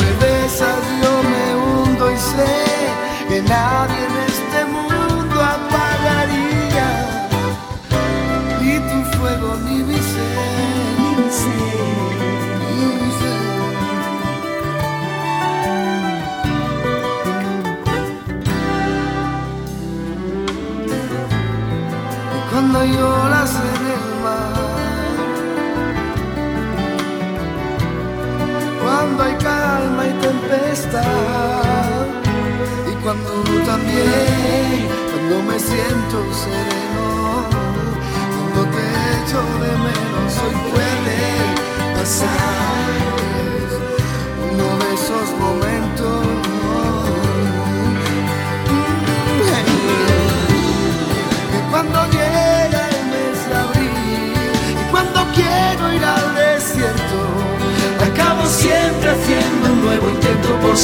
[0.00, 2.54] Me besas, yo me hundo y sé
[3.28, 4.13] que nadie
[22.74, 24.52] Y cuando lloras en el mar,
[28.82, 32.06] cuando hay calma y tempestad,
[32.90, 33.30] y cuando
[33.64, 37.46] también, cuando me siento sereno,
[38.52, 38.82] cuando te
[39.22, 43.23] echo de menos, hoy puede pasar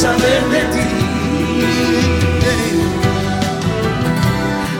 [0.01, 0.89] saber de ti.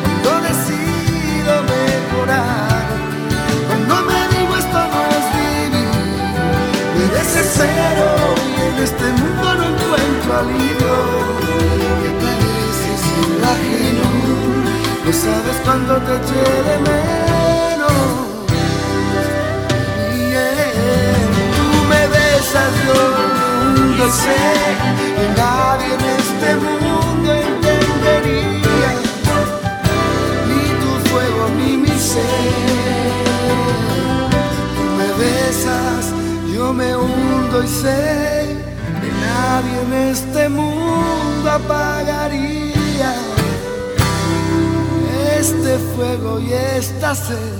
[0.03, 2.87] Cuando decido mejorar,
[3.69, 5.93] cuando me digo esto no es vivir,
[6.97, 8.09] me desespero
[8.49, 10.95] y en este mundo no encuentro alivio.
[12.01, 13.03] Que pareces
[13.53, 14.07] ajeno,
[15.05, 16.17] no sabes cuándo te
[16.69, 18.01] de menos.
[20.15, 21.23] Y yeah,
[21.57, 22.73] tú me besas,
[23.99, 24.90] yo sé
[36.81, 38.57] me hundo y sé
[39.03, 43.13] que nadie en este mundo apagaría
[45.39, 47.60] este fuego y esta sed.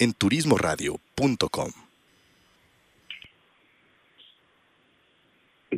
[0.00, 1.68] en turismoradio.com.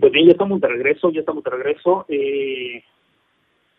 [0.01, 2.07] Pues bien, ya estamos de regreso, ya estamos de regreso.
[2.09, 2.83] Eh,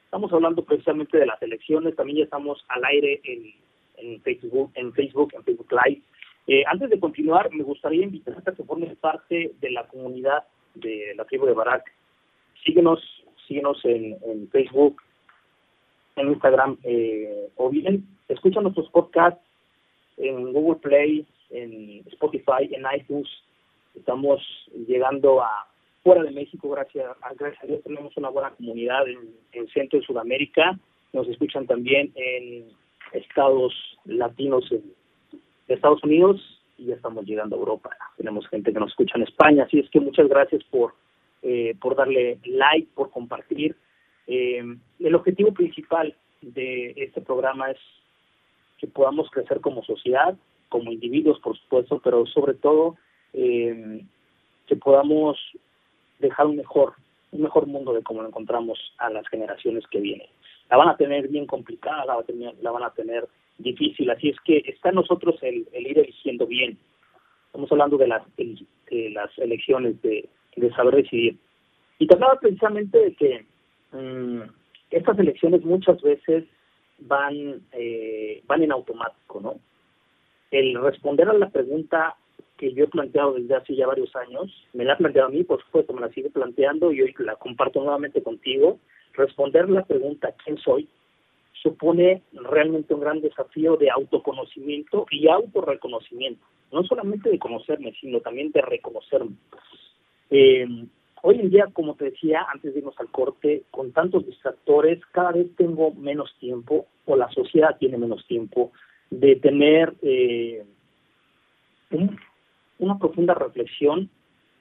[0.03, 3.53] estamos hablando precisamente de las elecciones, también ya estamos al aire en,
[3.97, 6.01] en Facebook, en Facebook, en Facebook Live.
[6.47, 10.43] Eh, antes de continuar, me gustaría invitarte a que formes parte de la comunidad
[10.75, 11.89] de la tribu de Barak.
[12.65, 12.99] Síguenos,
[13.47, 15.01] síguenos en, en Facebook,
[16.17, 19.41] en Instagram, eh, o bien escucha nuestros podcasts
[20.17, 23.27] en Google Play, en Spotify, en iTunes.
[23.95, 24.41] Estamos
[24.87, 25.67] llegando a
[26.03, 30.03] fuera de México, gracias a, gracias a Dios, tenemos una buena comunidad en, Centro y
[30.03, 30.77] Sudamérica.
[31.13, 32.65] Nos escuchan también en
[33.13, 33.73] estados
[34.05, 34.83] latinos en
[35.67, 36.41] Estados Unidos
[36.77, 37.91] y ya estamos llegando a Europa.
[38.17, 40.93] Tenemos gente que nos escucha en España, así es que muchas gracias por,
[41.41, 43.75] eh, por darle like, por compartir.
[44.27, 44.63] Eh,
[44.99, 47.77] el objetivo principal de este programa es
[48.83, 50.35] que podamos crecer como sociedad,
[50.67, 52.97] como individuos, por supuesto, pero sobre todo
[53.31, 54.03] eh,
[54.67, 55.39] que podamos
[56.19, 56.95] dejar un mejor,
[57.31, 60.27] un mejor mundo de cómo lo encontramos a las generaciones que vienen.
[60.69, 62.17] La van a tener bien complicada, la,
[62.61, 63.25] la van a tener
[63.57, 66.77] difícil, así es que está en nosotros el, ir eligiendo bien.
[67.45, 70.27] Estamos hablando de las, de las elecciones, de,
[70.75, 71.37] saber decidir.
[71.99, 73.45] Y te precisamente de que
[73.93, 74.41] mm,
[74.91, 76.43] estas elecciones muchas veces
[77.07, 79.55] van, eh, van en automático, ¿no?
[80.51, 82.15] El responder a la pregunta
[82.57, 85.43] que yo he planteado desde hace ya varios años, me la ha planteado a mí,
[85.43, 88.79] por supuesto, me la sigue planteando y hoy la comparto nuevamente contigo.
[89.13, 90.87] Responder la pregunta ¿quién soy?
[91.63, 98.51] supone realmente un gran desafío de autoconocimiento y autorreconocimiento, no solamente de conocerme, sino también
[98.51, 99.35] de reconocerme.
[100.29, 100.67] Eh,
[101.25, 105.31] hoy en día, como te decía antes de irnos al corte, con tantos distractores, cada
[105.31, 108.71] vez tengo menos tiempo, o la sociedad tiene menos tiempo,
[109.09, 110.63] de tener eh,
[111.91, 112.17] un,
[112.79, 114.09] una profunda reflexión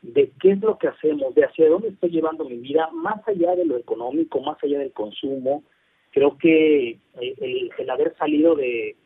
[0.02, 3.54] de qué es lo que hacemos, de hacia dónde estoy llevando mi vida, más allá
[3.56, 5.62] de lo económico, más allá del consumo.
[6.10, 8.96] Creo que eh, el, haber salido de,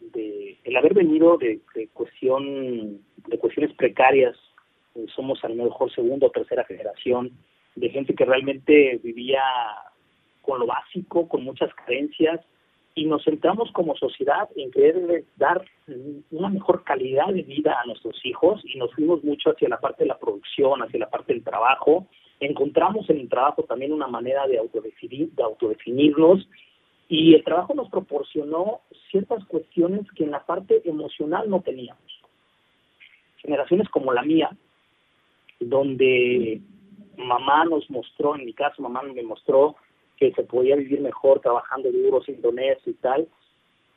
[0.65, 1.61] el haber venido de,
[1.93, 4.37] cuestión, de cuestiones precarias,
[4.97, 7.33] eh, somos a lo mejor segunda o tercera generación
[7.75, 9.43] de gente que realmente vivía
[10.43, 12.41] con lo básico, con muchas carencias,
[12.95, 15.63] y nos centramos como sociedad en querer dar
[16.31, 20.05] una mejor calidad de vida a nuestros hijos y nos fuimos mucho hacia la parte
[20.05, 22.07] de la producción, hacia la parte del trabajo.
[22.41, 26.49] Encontramos en el trabajo también una manera de autodefinir, de autodefinirnos
[27.09, 28.81] y el trabajo nos proporcionó
[29.11, 32.03] ciertas cuestiones que en la parte emocional no teníamos.
[33.37, 34.57] Generaciones como la mía,
[35.61, 36.61] donde
[37.17, 39.77] mamá nos mostró, en mi caso mamá me mostró
[40.17, 42.41] que se podía vivir mejor trabajando duro, sin
[42.87, 43.29] y tal.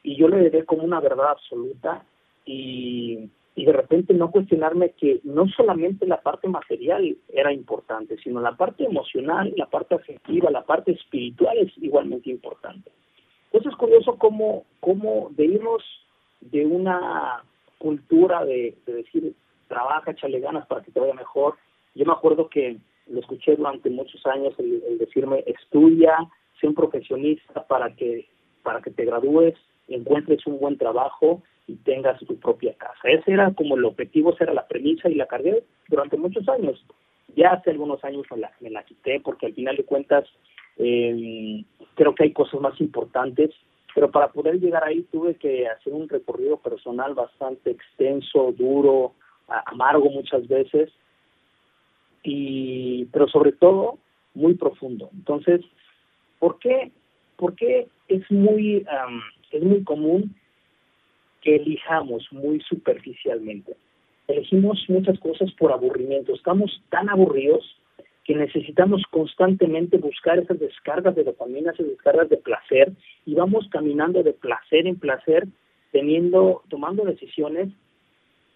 [0.03, 2.03] Y yo le dejé como una verdad absoluta
[2.45, 8.41] y, y de repente no cuestionarme que no solamente la parte material era importante, sino
[8.41, 12.91] la parte emocional, la parte afectiva, la parte espiritual es igualmente importante.
[13.45, 15.83] Entonces es curioso cómo, cómo de irnos
[16.41, 17.43] de una
[17.77, 19.33] cultura de, de decir,
[19.69, 21.55] trabaja, échale ganas para que te vaya mejor.
[21.95, 26.17] Yo me acuerdo que lo escuché durante muchos años el, decirme estudia,
[26.59, 28.27] sé un profesionista para que
[28.63, 29.55] para que te gradúes,
[29.87, 32.99] encuentres un buen trabajo y tengas tu propia casa.
[33.05, 36.83] Ese era como el objetivo, esa era la premisa y la cargué durante muchos años.
[37.35, 40.25] Ya hace algunos años me la, me la quité porque al final de cuentas
[40.77, 41.63] eh,
[41.95, 43.51] creo que hay cosas más importantes,
[43.95, 49.13] pero para poder llegar ahí tuve que hacer un recorrido personal bastante extenso, duro,
[49.65, 50.91] amargo muchas veces,
[52.23, 53.97] y pero sobre todo
[54.33, 55.09] muy profundo.
[55.13, 55.61] Entonces,
[56.39, 56.91] ¿por qué,
[57.37, 58.85] por qué es muy
[59.51, 60.35] es muy común
[61.41, 63.75] que elijamos muy superficialmente?
[64.27, 66.33] Elegimos muchas cosas por aburrimiento.
[66.35, 67.75] Estamos tan aburridos
[68.25, 72.91] que necesitamos constantemente buscar esas descargas de dopamina, esas descargas de placer,
[73.25, 75.47] y vamos caminando de placer en placer,
[75.91, 77.69] teniendo, tomando decisiones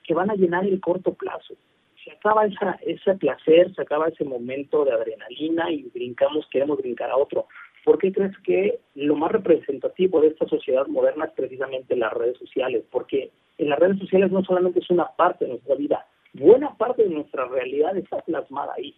[0.04, 1.56] que van a llenar el corto plazo
[2.04, 7.10] se acaba esa, ese placer, se acaba ese momento de adrenalina y brincamos, queremos brincar
[7.10, 7.48] a otro.
[7.84, 12.38] ¿Por qué crees que lo más representativo de esta sociedad moderna es precisamente las redes
[12.38, 12.84] sociales?
[12.92, 17.04] Porque en las redes sociales no solamente es una parte de nuestra vida, buena parte
[17.04, 18.96] de nuestra realidad está plasmada ahí.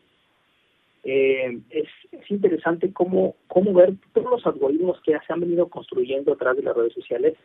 [1.03, 6.33] Eh, es, es, interesante cómo, cómo ver todos los algoritmos que se han venido construyendo
[6.33, 7.35] a través de las redes sociales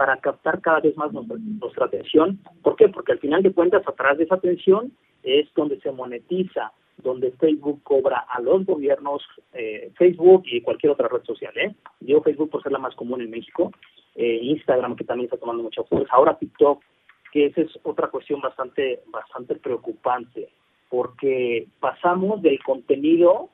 [0.00, 2.38] para captar cada vez más nuestra, nuestra atención.
[2.62, 2.88] ¿Por qué?
[2.88, 4.92] Porque al final de cuentas, a través de esa atención
[5.22, 9.22] es donde se monetiza, donde Facebook cobra a los gobiernos,
[9.52, 11.52] eh, Facebook y cualquier otra red social.
[11.58, 11.74] ¿eh?
[12.00, 13.72] Digo Facebook por ser la más común en México,
[14.14, 16.82] eh, Instagram que también está tomando mucha fuerza, ahora TikTok,
[17.30, 20.48] que esa es otra cuestión bastante, bastante preocupante,
[20.88, 23.50] porque pasamos del contenido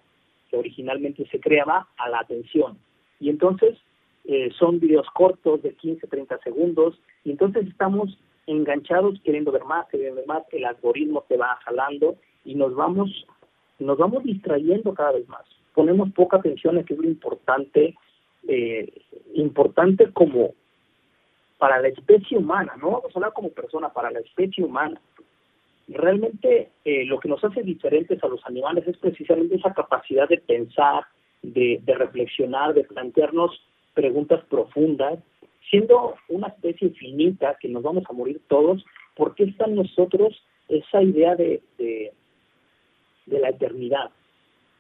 [0.49, 2.78] que originalmente se creaba a la atención.
[3.18, 3.76] Y entonces
[4.29, 9.87] eh, son videos cortos de 15, 30 segundos, y entonces estamos enganchados queriendo ver más,
[9.89, 13.27] queriendo ver más, el algoritmo te va jalando y nos vamos,
[13.79, 15.45] nos vamos distrayendo cada vez más.
[15.74, 17.95] Ponemos poca atención a que es lo importante,
[18.49, 18.93] eh,
[19.35, 20.55] importante como
[21.59, 25.01] para la especie humana, no vamos a hablar como persona, para la especie humana.
[25.89, 30.39] realmente eh, lo que nos hace diferentes a los animales es precisamente esa capacidad de
[30.39, 31.05] pensar,
[31.43, 33.61] de, de reflexionar, de plantearnos
[33.97, 35.18] preguntas profundas,
[35.70, 38.84] siendo una especie finita que nos vamos a morir todos,
[39.16, 42.12] ¿por qué está en nosotros esa idea de, de,
[43.24, 44.11] de la eternidad?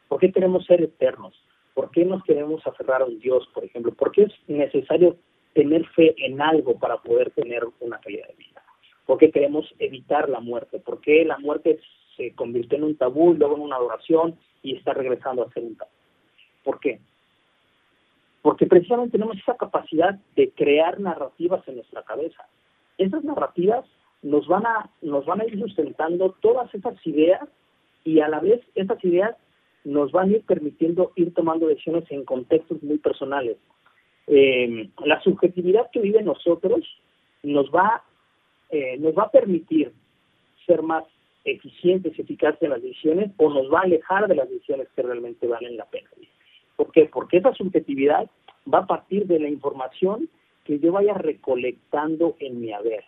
[0.06, 1.34] ¿Por qué queremos ser eternos?
[1.74, 3.92] ¿Por qué nos queremos aferrar a un Dios, por ejemplo?
[3.92, 5.16] ¿Por qué es necesario
[5.54, 8.62] tener fe en algo para poder tener una calidad de vida?
[9.06, 10.78] ¿Por qué queremos evitar la muerte?
[10.78, 11.80] ¿Por qué la muerte
[12.16, 15.76] se convirtió en un tabú, luego en una adoración y está regresando a ser un
[15.76, 15.90] tabú?
[16.62, 17.00] ¿Por qué?
[18.46, 22.46] Porque precisamente tenemos esa capacidad de crear narrativas en nuestra cabeza.
[22.96, 23.84] Esas narrativas
[24.22, 27.42] nos van a, nos van a ir sustentando todas esas ideas
[28.04, 29.34] y a la vez esas ideas
[29.82, 33.56] nos van a ir permitiendo ir tomando decisiones en contextos muy personales.
[34.28, 36.86] Eh, la subjetividad que vive nosotros
[37.42, 38.04] nos va,
[38.70, 39.90] eh, nos va a permitir
[40.66, 41.02] ser más
[41.44, 45.02] eficientes y eficaces en las decisiones o nos va a alejar de las decisiones que
[45.02, 46.08] realmente valen la pena.
[46.76, 47.08] ¿Por qué?
[47.12, 48.30] Porque esa subjetividad
[48.72, 50.28] va a partir de la información
[50.64, 53.04] que yo vaya recolectando en mi haber.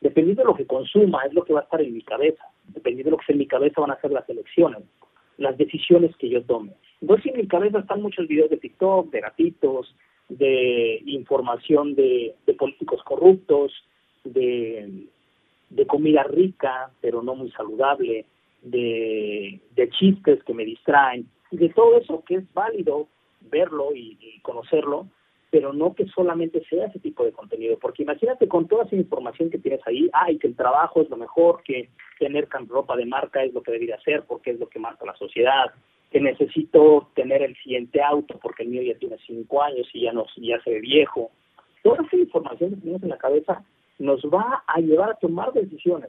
[0.00, 2.44] Dependiendo de lo que consuma, es lo que va a estar en mi cabeza.
[2.68, 4.82] Dependiendo de lo que esté en mi cabeza, van a ser las elecciones
[5.38, 6.72] las decisiones que yo tome.
[7.00, 9.94] Entonces en mi cabeza están muchos videos de TikTok, de gatitos,
[10.28, 13.72] de información de, políticos corruptos,
[14.24, 15.06] de,
[15.86, 18.24] comida rica, pero no muy saludable,
[18.62, 23.08] de chistes que me distraen, de todo eso que es válido
[23.40, 25.06] verlo y conocerlo,
[25.52, 29.50] pero no que solamente sea ese tipo de contenido, porque imagínate con toda esa información
[29.50, 33.44] que tienes ahí, ay, que el trabajo es lo mejor, que tener ropa de marca
[33.44, 35.66] es lo que debería hacer porque es lo que marca la sociedad,
[36.10, 40.12] que necesito tener el siguiente auto porque el mío ya tiene cinco años y ya,
[40.14, 41.30] no, ya se ve viejo.
[41.82, 43.62] Toda esa información que tenemos en la cabeza
[43.98, 46.08] nos va a llevar a tomar decisiones,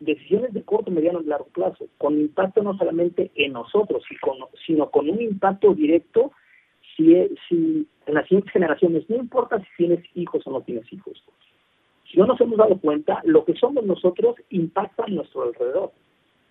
[0.00, 4.02] decisiones de corto, mediano y largo plazo, con impacto no solamente en nosotros,
[4.66, 6.32] sino con un impacto directo
[6.96, 7.14] si,
[7.48, 11.22] si en las siguientes generaciones, no importa si tienes hijos o no tienes hijos,
[12.10, 15.90] si no nos hemos dado cuenta, lo que somos nosotros impacta a nuestro alrededor.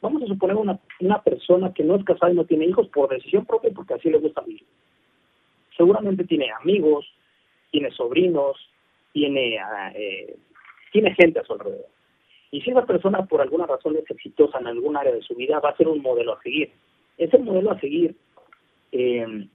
[0.02, 3.10] Vamos a suponer una, una persona que no es casada y no tiene hijos por
[3.10, 4.66] decisión propia porque así le gusta vivir.
[5.78, 7.06] Seguramente tiene amigos,
[7.72, 8.58] tiene sobrinos,
[9.14, 9.58] tiene,
[9.96, 10.36] eh,
[10.92, 11.88] tiene gente a su alrededor.
[12.54, 15.60] Y si esa persona por alguna razón es exitosa en algún área de su vida,
[15.60, 16.72] va a ser un modelo a seguir.
[17.18, 18.16] Ese modelo a seguir
[18.92, 19.48] eh,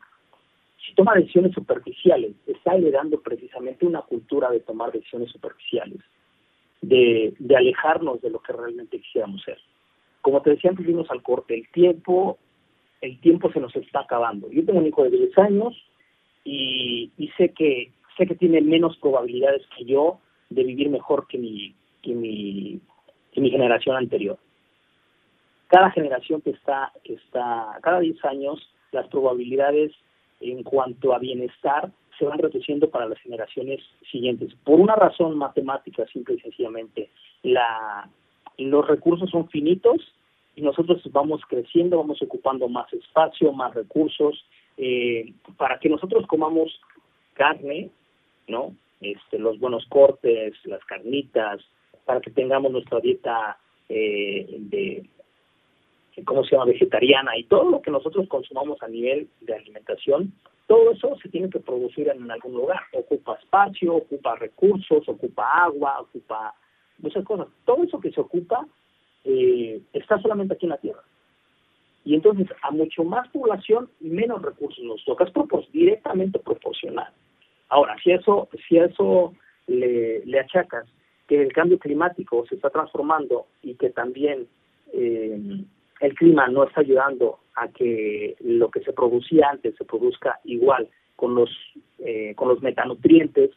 [0.85, 6.01] si toma decisiones superficiales, está heredando precisamente una cultura de tomar decisiones superficiales,
[6.81, 9.59] de, de alejarnos de lo que realmente quisiéramos ser.
[10.21, 12.37] Como te decía antes, vimos al corte, el tiempo,
[13.01, 14.51] el tiempo se nos está acabando.
[14.51, 15.77] Yo tengo un hijo de 10 años
[16.43, 20.19] y, y sé que sé que tiene menos probabilidades que yo
[20.51, 22.81] de vivir mejor que mi, que mi,
[23.41, 24.39] mi generación anterior.
[25.68, 29.93] Cada generación que está, que está, cada 10 años, las probabilidades
[30.41, 33.80] en cuanto a bienestar se van reduciendo para las generaciones
[34.11, 34.55] siguientes.
[34.64, 37.11] Por una razón matemática, simple y sencillamente,
[37.43, 38.09] la,
[38.57, 40.01] los recursos son finitos
[40.57, 44.45] y nosotros vamos creciendo, vamos ocupando más espacio, más recursos.
[44.76, 46.80] Eh, para que nosotros comamos
[47.34, 47.91] carne,
[48.49, 48.74] ¿no?
[49.01, 51.61] Este, los buenos cortes, las carnitas,
[52.09, 53.59] para que tengamos nuestra dieta
[53.91, 55.05] eh, de
[56.25, 60.33] ¿cómo se llama?, vegetariana y todo lo que nosotros consumamos a nivel de alimentación,
[60.67, 62.81] todo eso se tiene que producir en algún lugar.
[62.95, 66.55] Ocupa espacio, ocupa recursos, ocupa agua, ocupa
[66.97, 67.49] muchas cosas.
[67.67, 68.67] Todo eso que se ocupa
[69.25, 71.03] eh, está solamente aquí en la Tierra.
[72.07, 75.25] Y entonces, a mucho más población, menos recursos nos toca.
[75.25, 77.13] Es directamente proporcional.
[77.69, 79.35] Ahora, si eso, si eso
[79.67, 80.87] le, le achacas
[81.29, 84.49] que el cambio climático se está transformando y que también
[84.93, 85.39] eh,
[86.01, 90.89] el clima no está ayudando a que lo que se producía antes se produzca igual
[91.14, 91.51] con los
[91.99, 93.51] eh, con los metanutrientes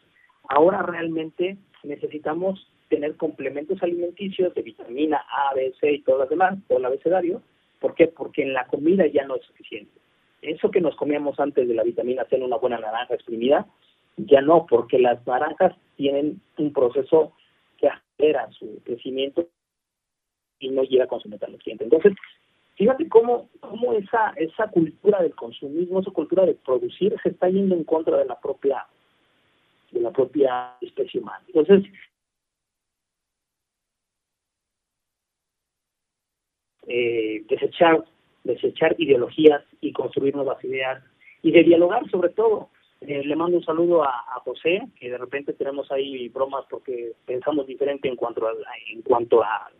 [0.48, 6.58] ahora realmente necesitamos tener complementos alimenticios de vitamina A, B, C y todas las demás,
[6.68, 7.42] todo el abecedario.
[7.80, 8.06] ¿Por qué?
[8.06, 9.92] Porque en la comida ya no es suficiente.
[10.42, 13.66] Eso que nos comíamos antes de la vitamina C en una buena naranja exprimida,
[14.16, 17.32] ya no, porque las naranjas tienen un proceso
[18.52, 19.48] su crecimiento
[20.58, 21.84] y no llega con su metanutriente.
[21.84, 22.12] Entonces,
[22.76, 27.74] fíjate cómo, cómo esa, esa cultura del consumismo, esa cultura de producir se está yendo
[27.74, 28.86] en contra de la propia
[29.90, 31.44] de la propia especie humana.
[31.48, 31.84] Entonces,
[36.86, 38.04] eh, desechar,
[38.44, 41.02] desechar ideologías y construir nuevas ideas
[41.42, 42.70] y de dialogar sobre todo.
[43.06, 47.12] Eh, le mando un saludo a, a, José, que de repente tenemos ahí bromas porque
[47.26, 48.52] pensamos diferente en cuanto a,
[48.92, 49.70] en cuanto a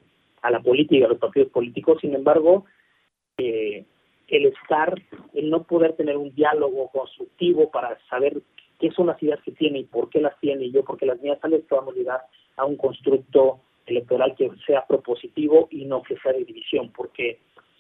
[0.42, 1.98] a la política a los partidos políticos.
[2.00, 2.66] Sin embargo,
[3.38, 3.84] eh,
[4.28, 5.00] el estar,
[5.34, 8.42] el no poder tener un diálogo constructivo para saber
[8.78, 11.20] qué son las ideas que tiene y por qué las tiene y yo porque las
[11.20, 12.20] mías, tal vez podamos llegar
[12.56, 17.38] a un constructo electoral que sea propositivo y no que sea de división, porque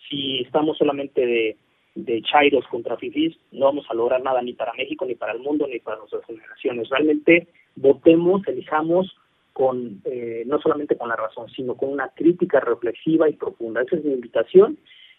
[0.08, 1.56] si estamos solamente de,
[1.94, 5.40] de chairos contra fifís, no vamos a lograr nada ni para México, ni para el
[5.40, 6.88] mundo, ni para nuestras generaciones.
[6.88, 9.14] Realmente votemos, elijamos
[9.52, 13.82] con eh, no solamente con la razón, sino con una crítica reflexiva y profunda.
[13.82, 14.78] Esa es mi invitación.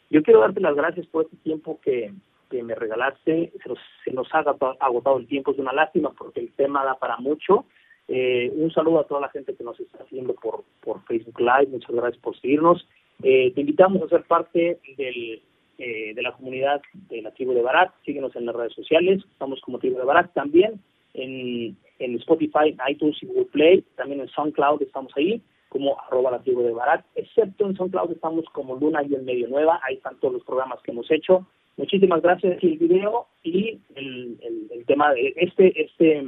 [0.09, 2.11] Yo quiero darte las gracias por este tiempo que,
[2.49, 3.51] que me regalaste.
[3.61, 4.39] Se nos, se nos ha
[4.80, 7.65] agotado el tiempo, es una lástima porque el tema da para mucho.
[8.07, 11.67] Eh, un saludo a toda la gente que nos está siguiendo por, por Facebook Live.
[11.67, 12.88] Muchas gracias por seguirnos.
[13.21, 15.41] Eh, te invitamos a ser parte del,
[15.78, 17.93] de la comunidad de la tribu de Barat.
[18.05, 19.21] Síguenos en las redes sociales.
[19.32, 20.82] Estamos como tribu de Barat también
[21.13, 26.41] en, en Spotify, iTunes y Google Play, también en SoundCloud estamos ahí, como arroba la
[26.41, 30.19] tribu de Barat, excepto en SoundCloud estamos como Luna y el Medio Nueva, ahí están
[30.19, 31.47] todos los programas que hemos hecho.
[31.78, 34.38] Muchísimas gracias el video y el,
[34.71, 36.24] el, tema de este, este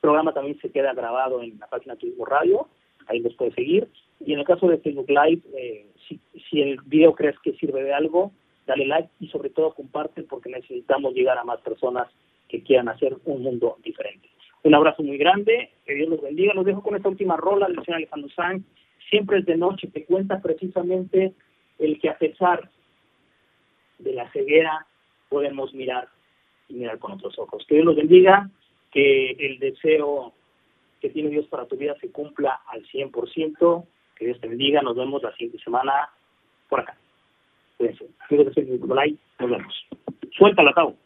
[0.00, 2.68] programa también se queda grabado en la página Turismo Radio,
[3.08, 3.88] ahí los puedes seguir.
[4.24, 7.82] Y en el caso de Facebook Live, eh, si, si el video crees que sirve
[7.82, 8.32] de algo,
[8.66, 12.08] dale like y sobre todo comparte porque necesitamos llegar a más personas
[12.48, 14.28] que quieran hacer un mundo diferente.
[14.62, 16.52] Un abrazo muy grande, que Dios los bendiga.
[16.54, 18.64] Los dejo con esta última rola del señor Alejandro Sanz.
[19.08, 21.34] Siempre es de noche, que cuenta precisamente
[21.78, 22.68] el que a pesar
[23.98, 24.86] de la ceguera
[25.28, 26.08] podemos mirar
[26.68, 27.64] y mirar con otros ojos.
[27.68, 28.50] Que Dios los bendiga,
[28.90, 30.32] que el deseo
[31.00, 33.86] que tiene Dios para tu vida se cumpla al 100%.
[34.16, 34.82] Que Dios te bendiga.
[34.82, 36.10] Nos vemos la siguiente semana
[36.68, 36.96] por acá.
[37.78, 38.62] Cuídense.
[38.62, 39.86] Nicolai, nos vemos.
[40.74, 40.96] Tau.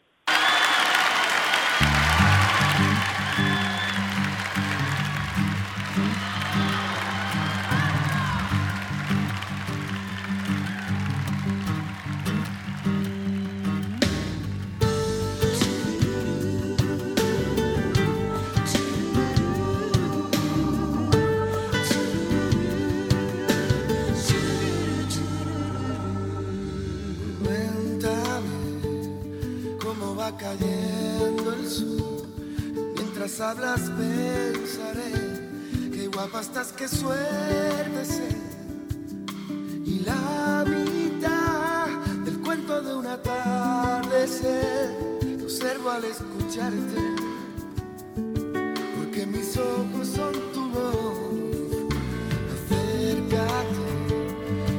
[33.39, 35.11] Hablas pensaré,
[35.91, 38.35] qué guapa estás, qué suerte ser.
[39.85, 41.87] Y la mitad
[42.25, 44.89] del cuento de un atardecer
[45.21, 47.01] que observo al escucharte,
[48.97, 51.93] porque mis ojos son tu voz.
[52.55, 53.85] Acércate,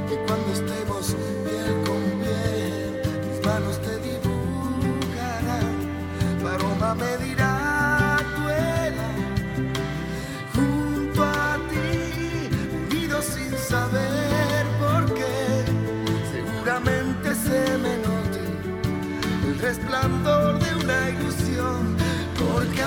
[0.08, 5.66] que cuando estemos piel con piel, mis manos te dibujarán,
[6.46, 7.41] aroma me dirá.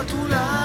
[0.04, 0.65] Porque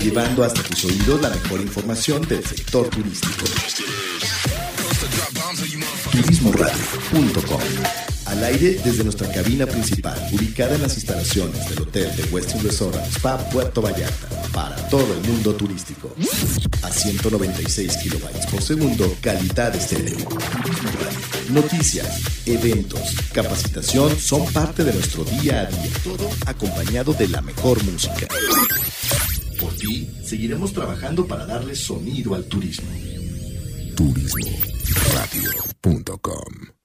[0.00, 3.44] Llevando hasta tus oídos la mejor información del sector turístico.
[6.12, 12.62] Turismoradio.com Al aire desde nuestra cabina principal, ubicada en las instalaciones del Hotel de Westin
[12.62, 16.14] Resort Spa Puerto Vallarta, para todo el mundo turístico.
[16.82, 20.16] A 196 kilobytes por segundo, calidad estéreo.
[20.16, 20.38] Turismo.
[21.50, 27.84] Noticias, eventos, capacitación son parte de nuestro día a día, todo acompañado de la mejor
[27.84, 28.26] música.
[29.60, 32.88] Por ti, seguiremos trabajando para darle sonido al turismo.
[33.94, 36.83] Turismoradio.com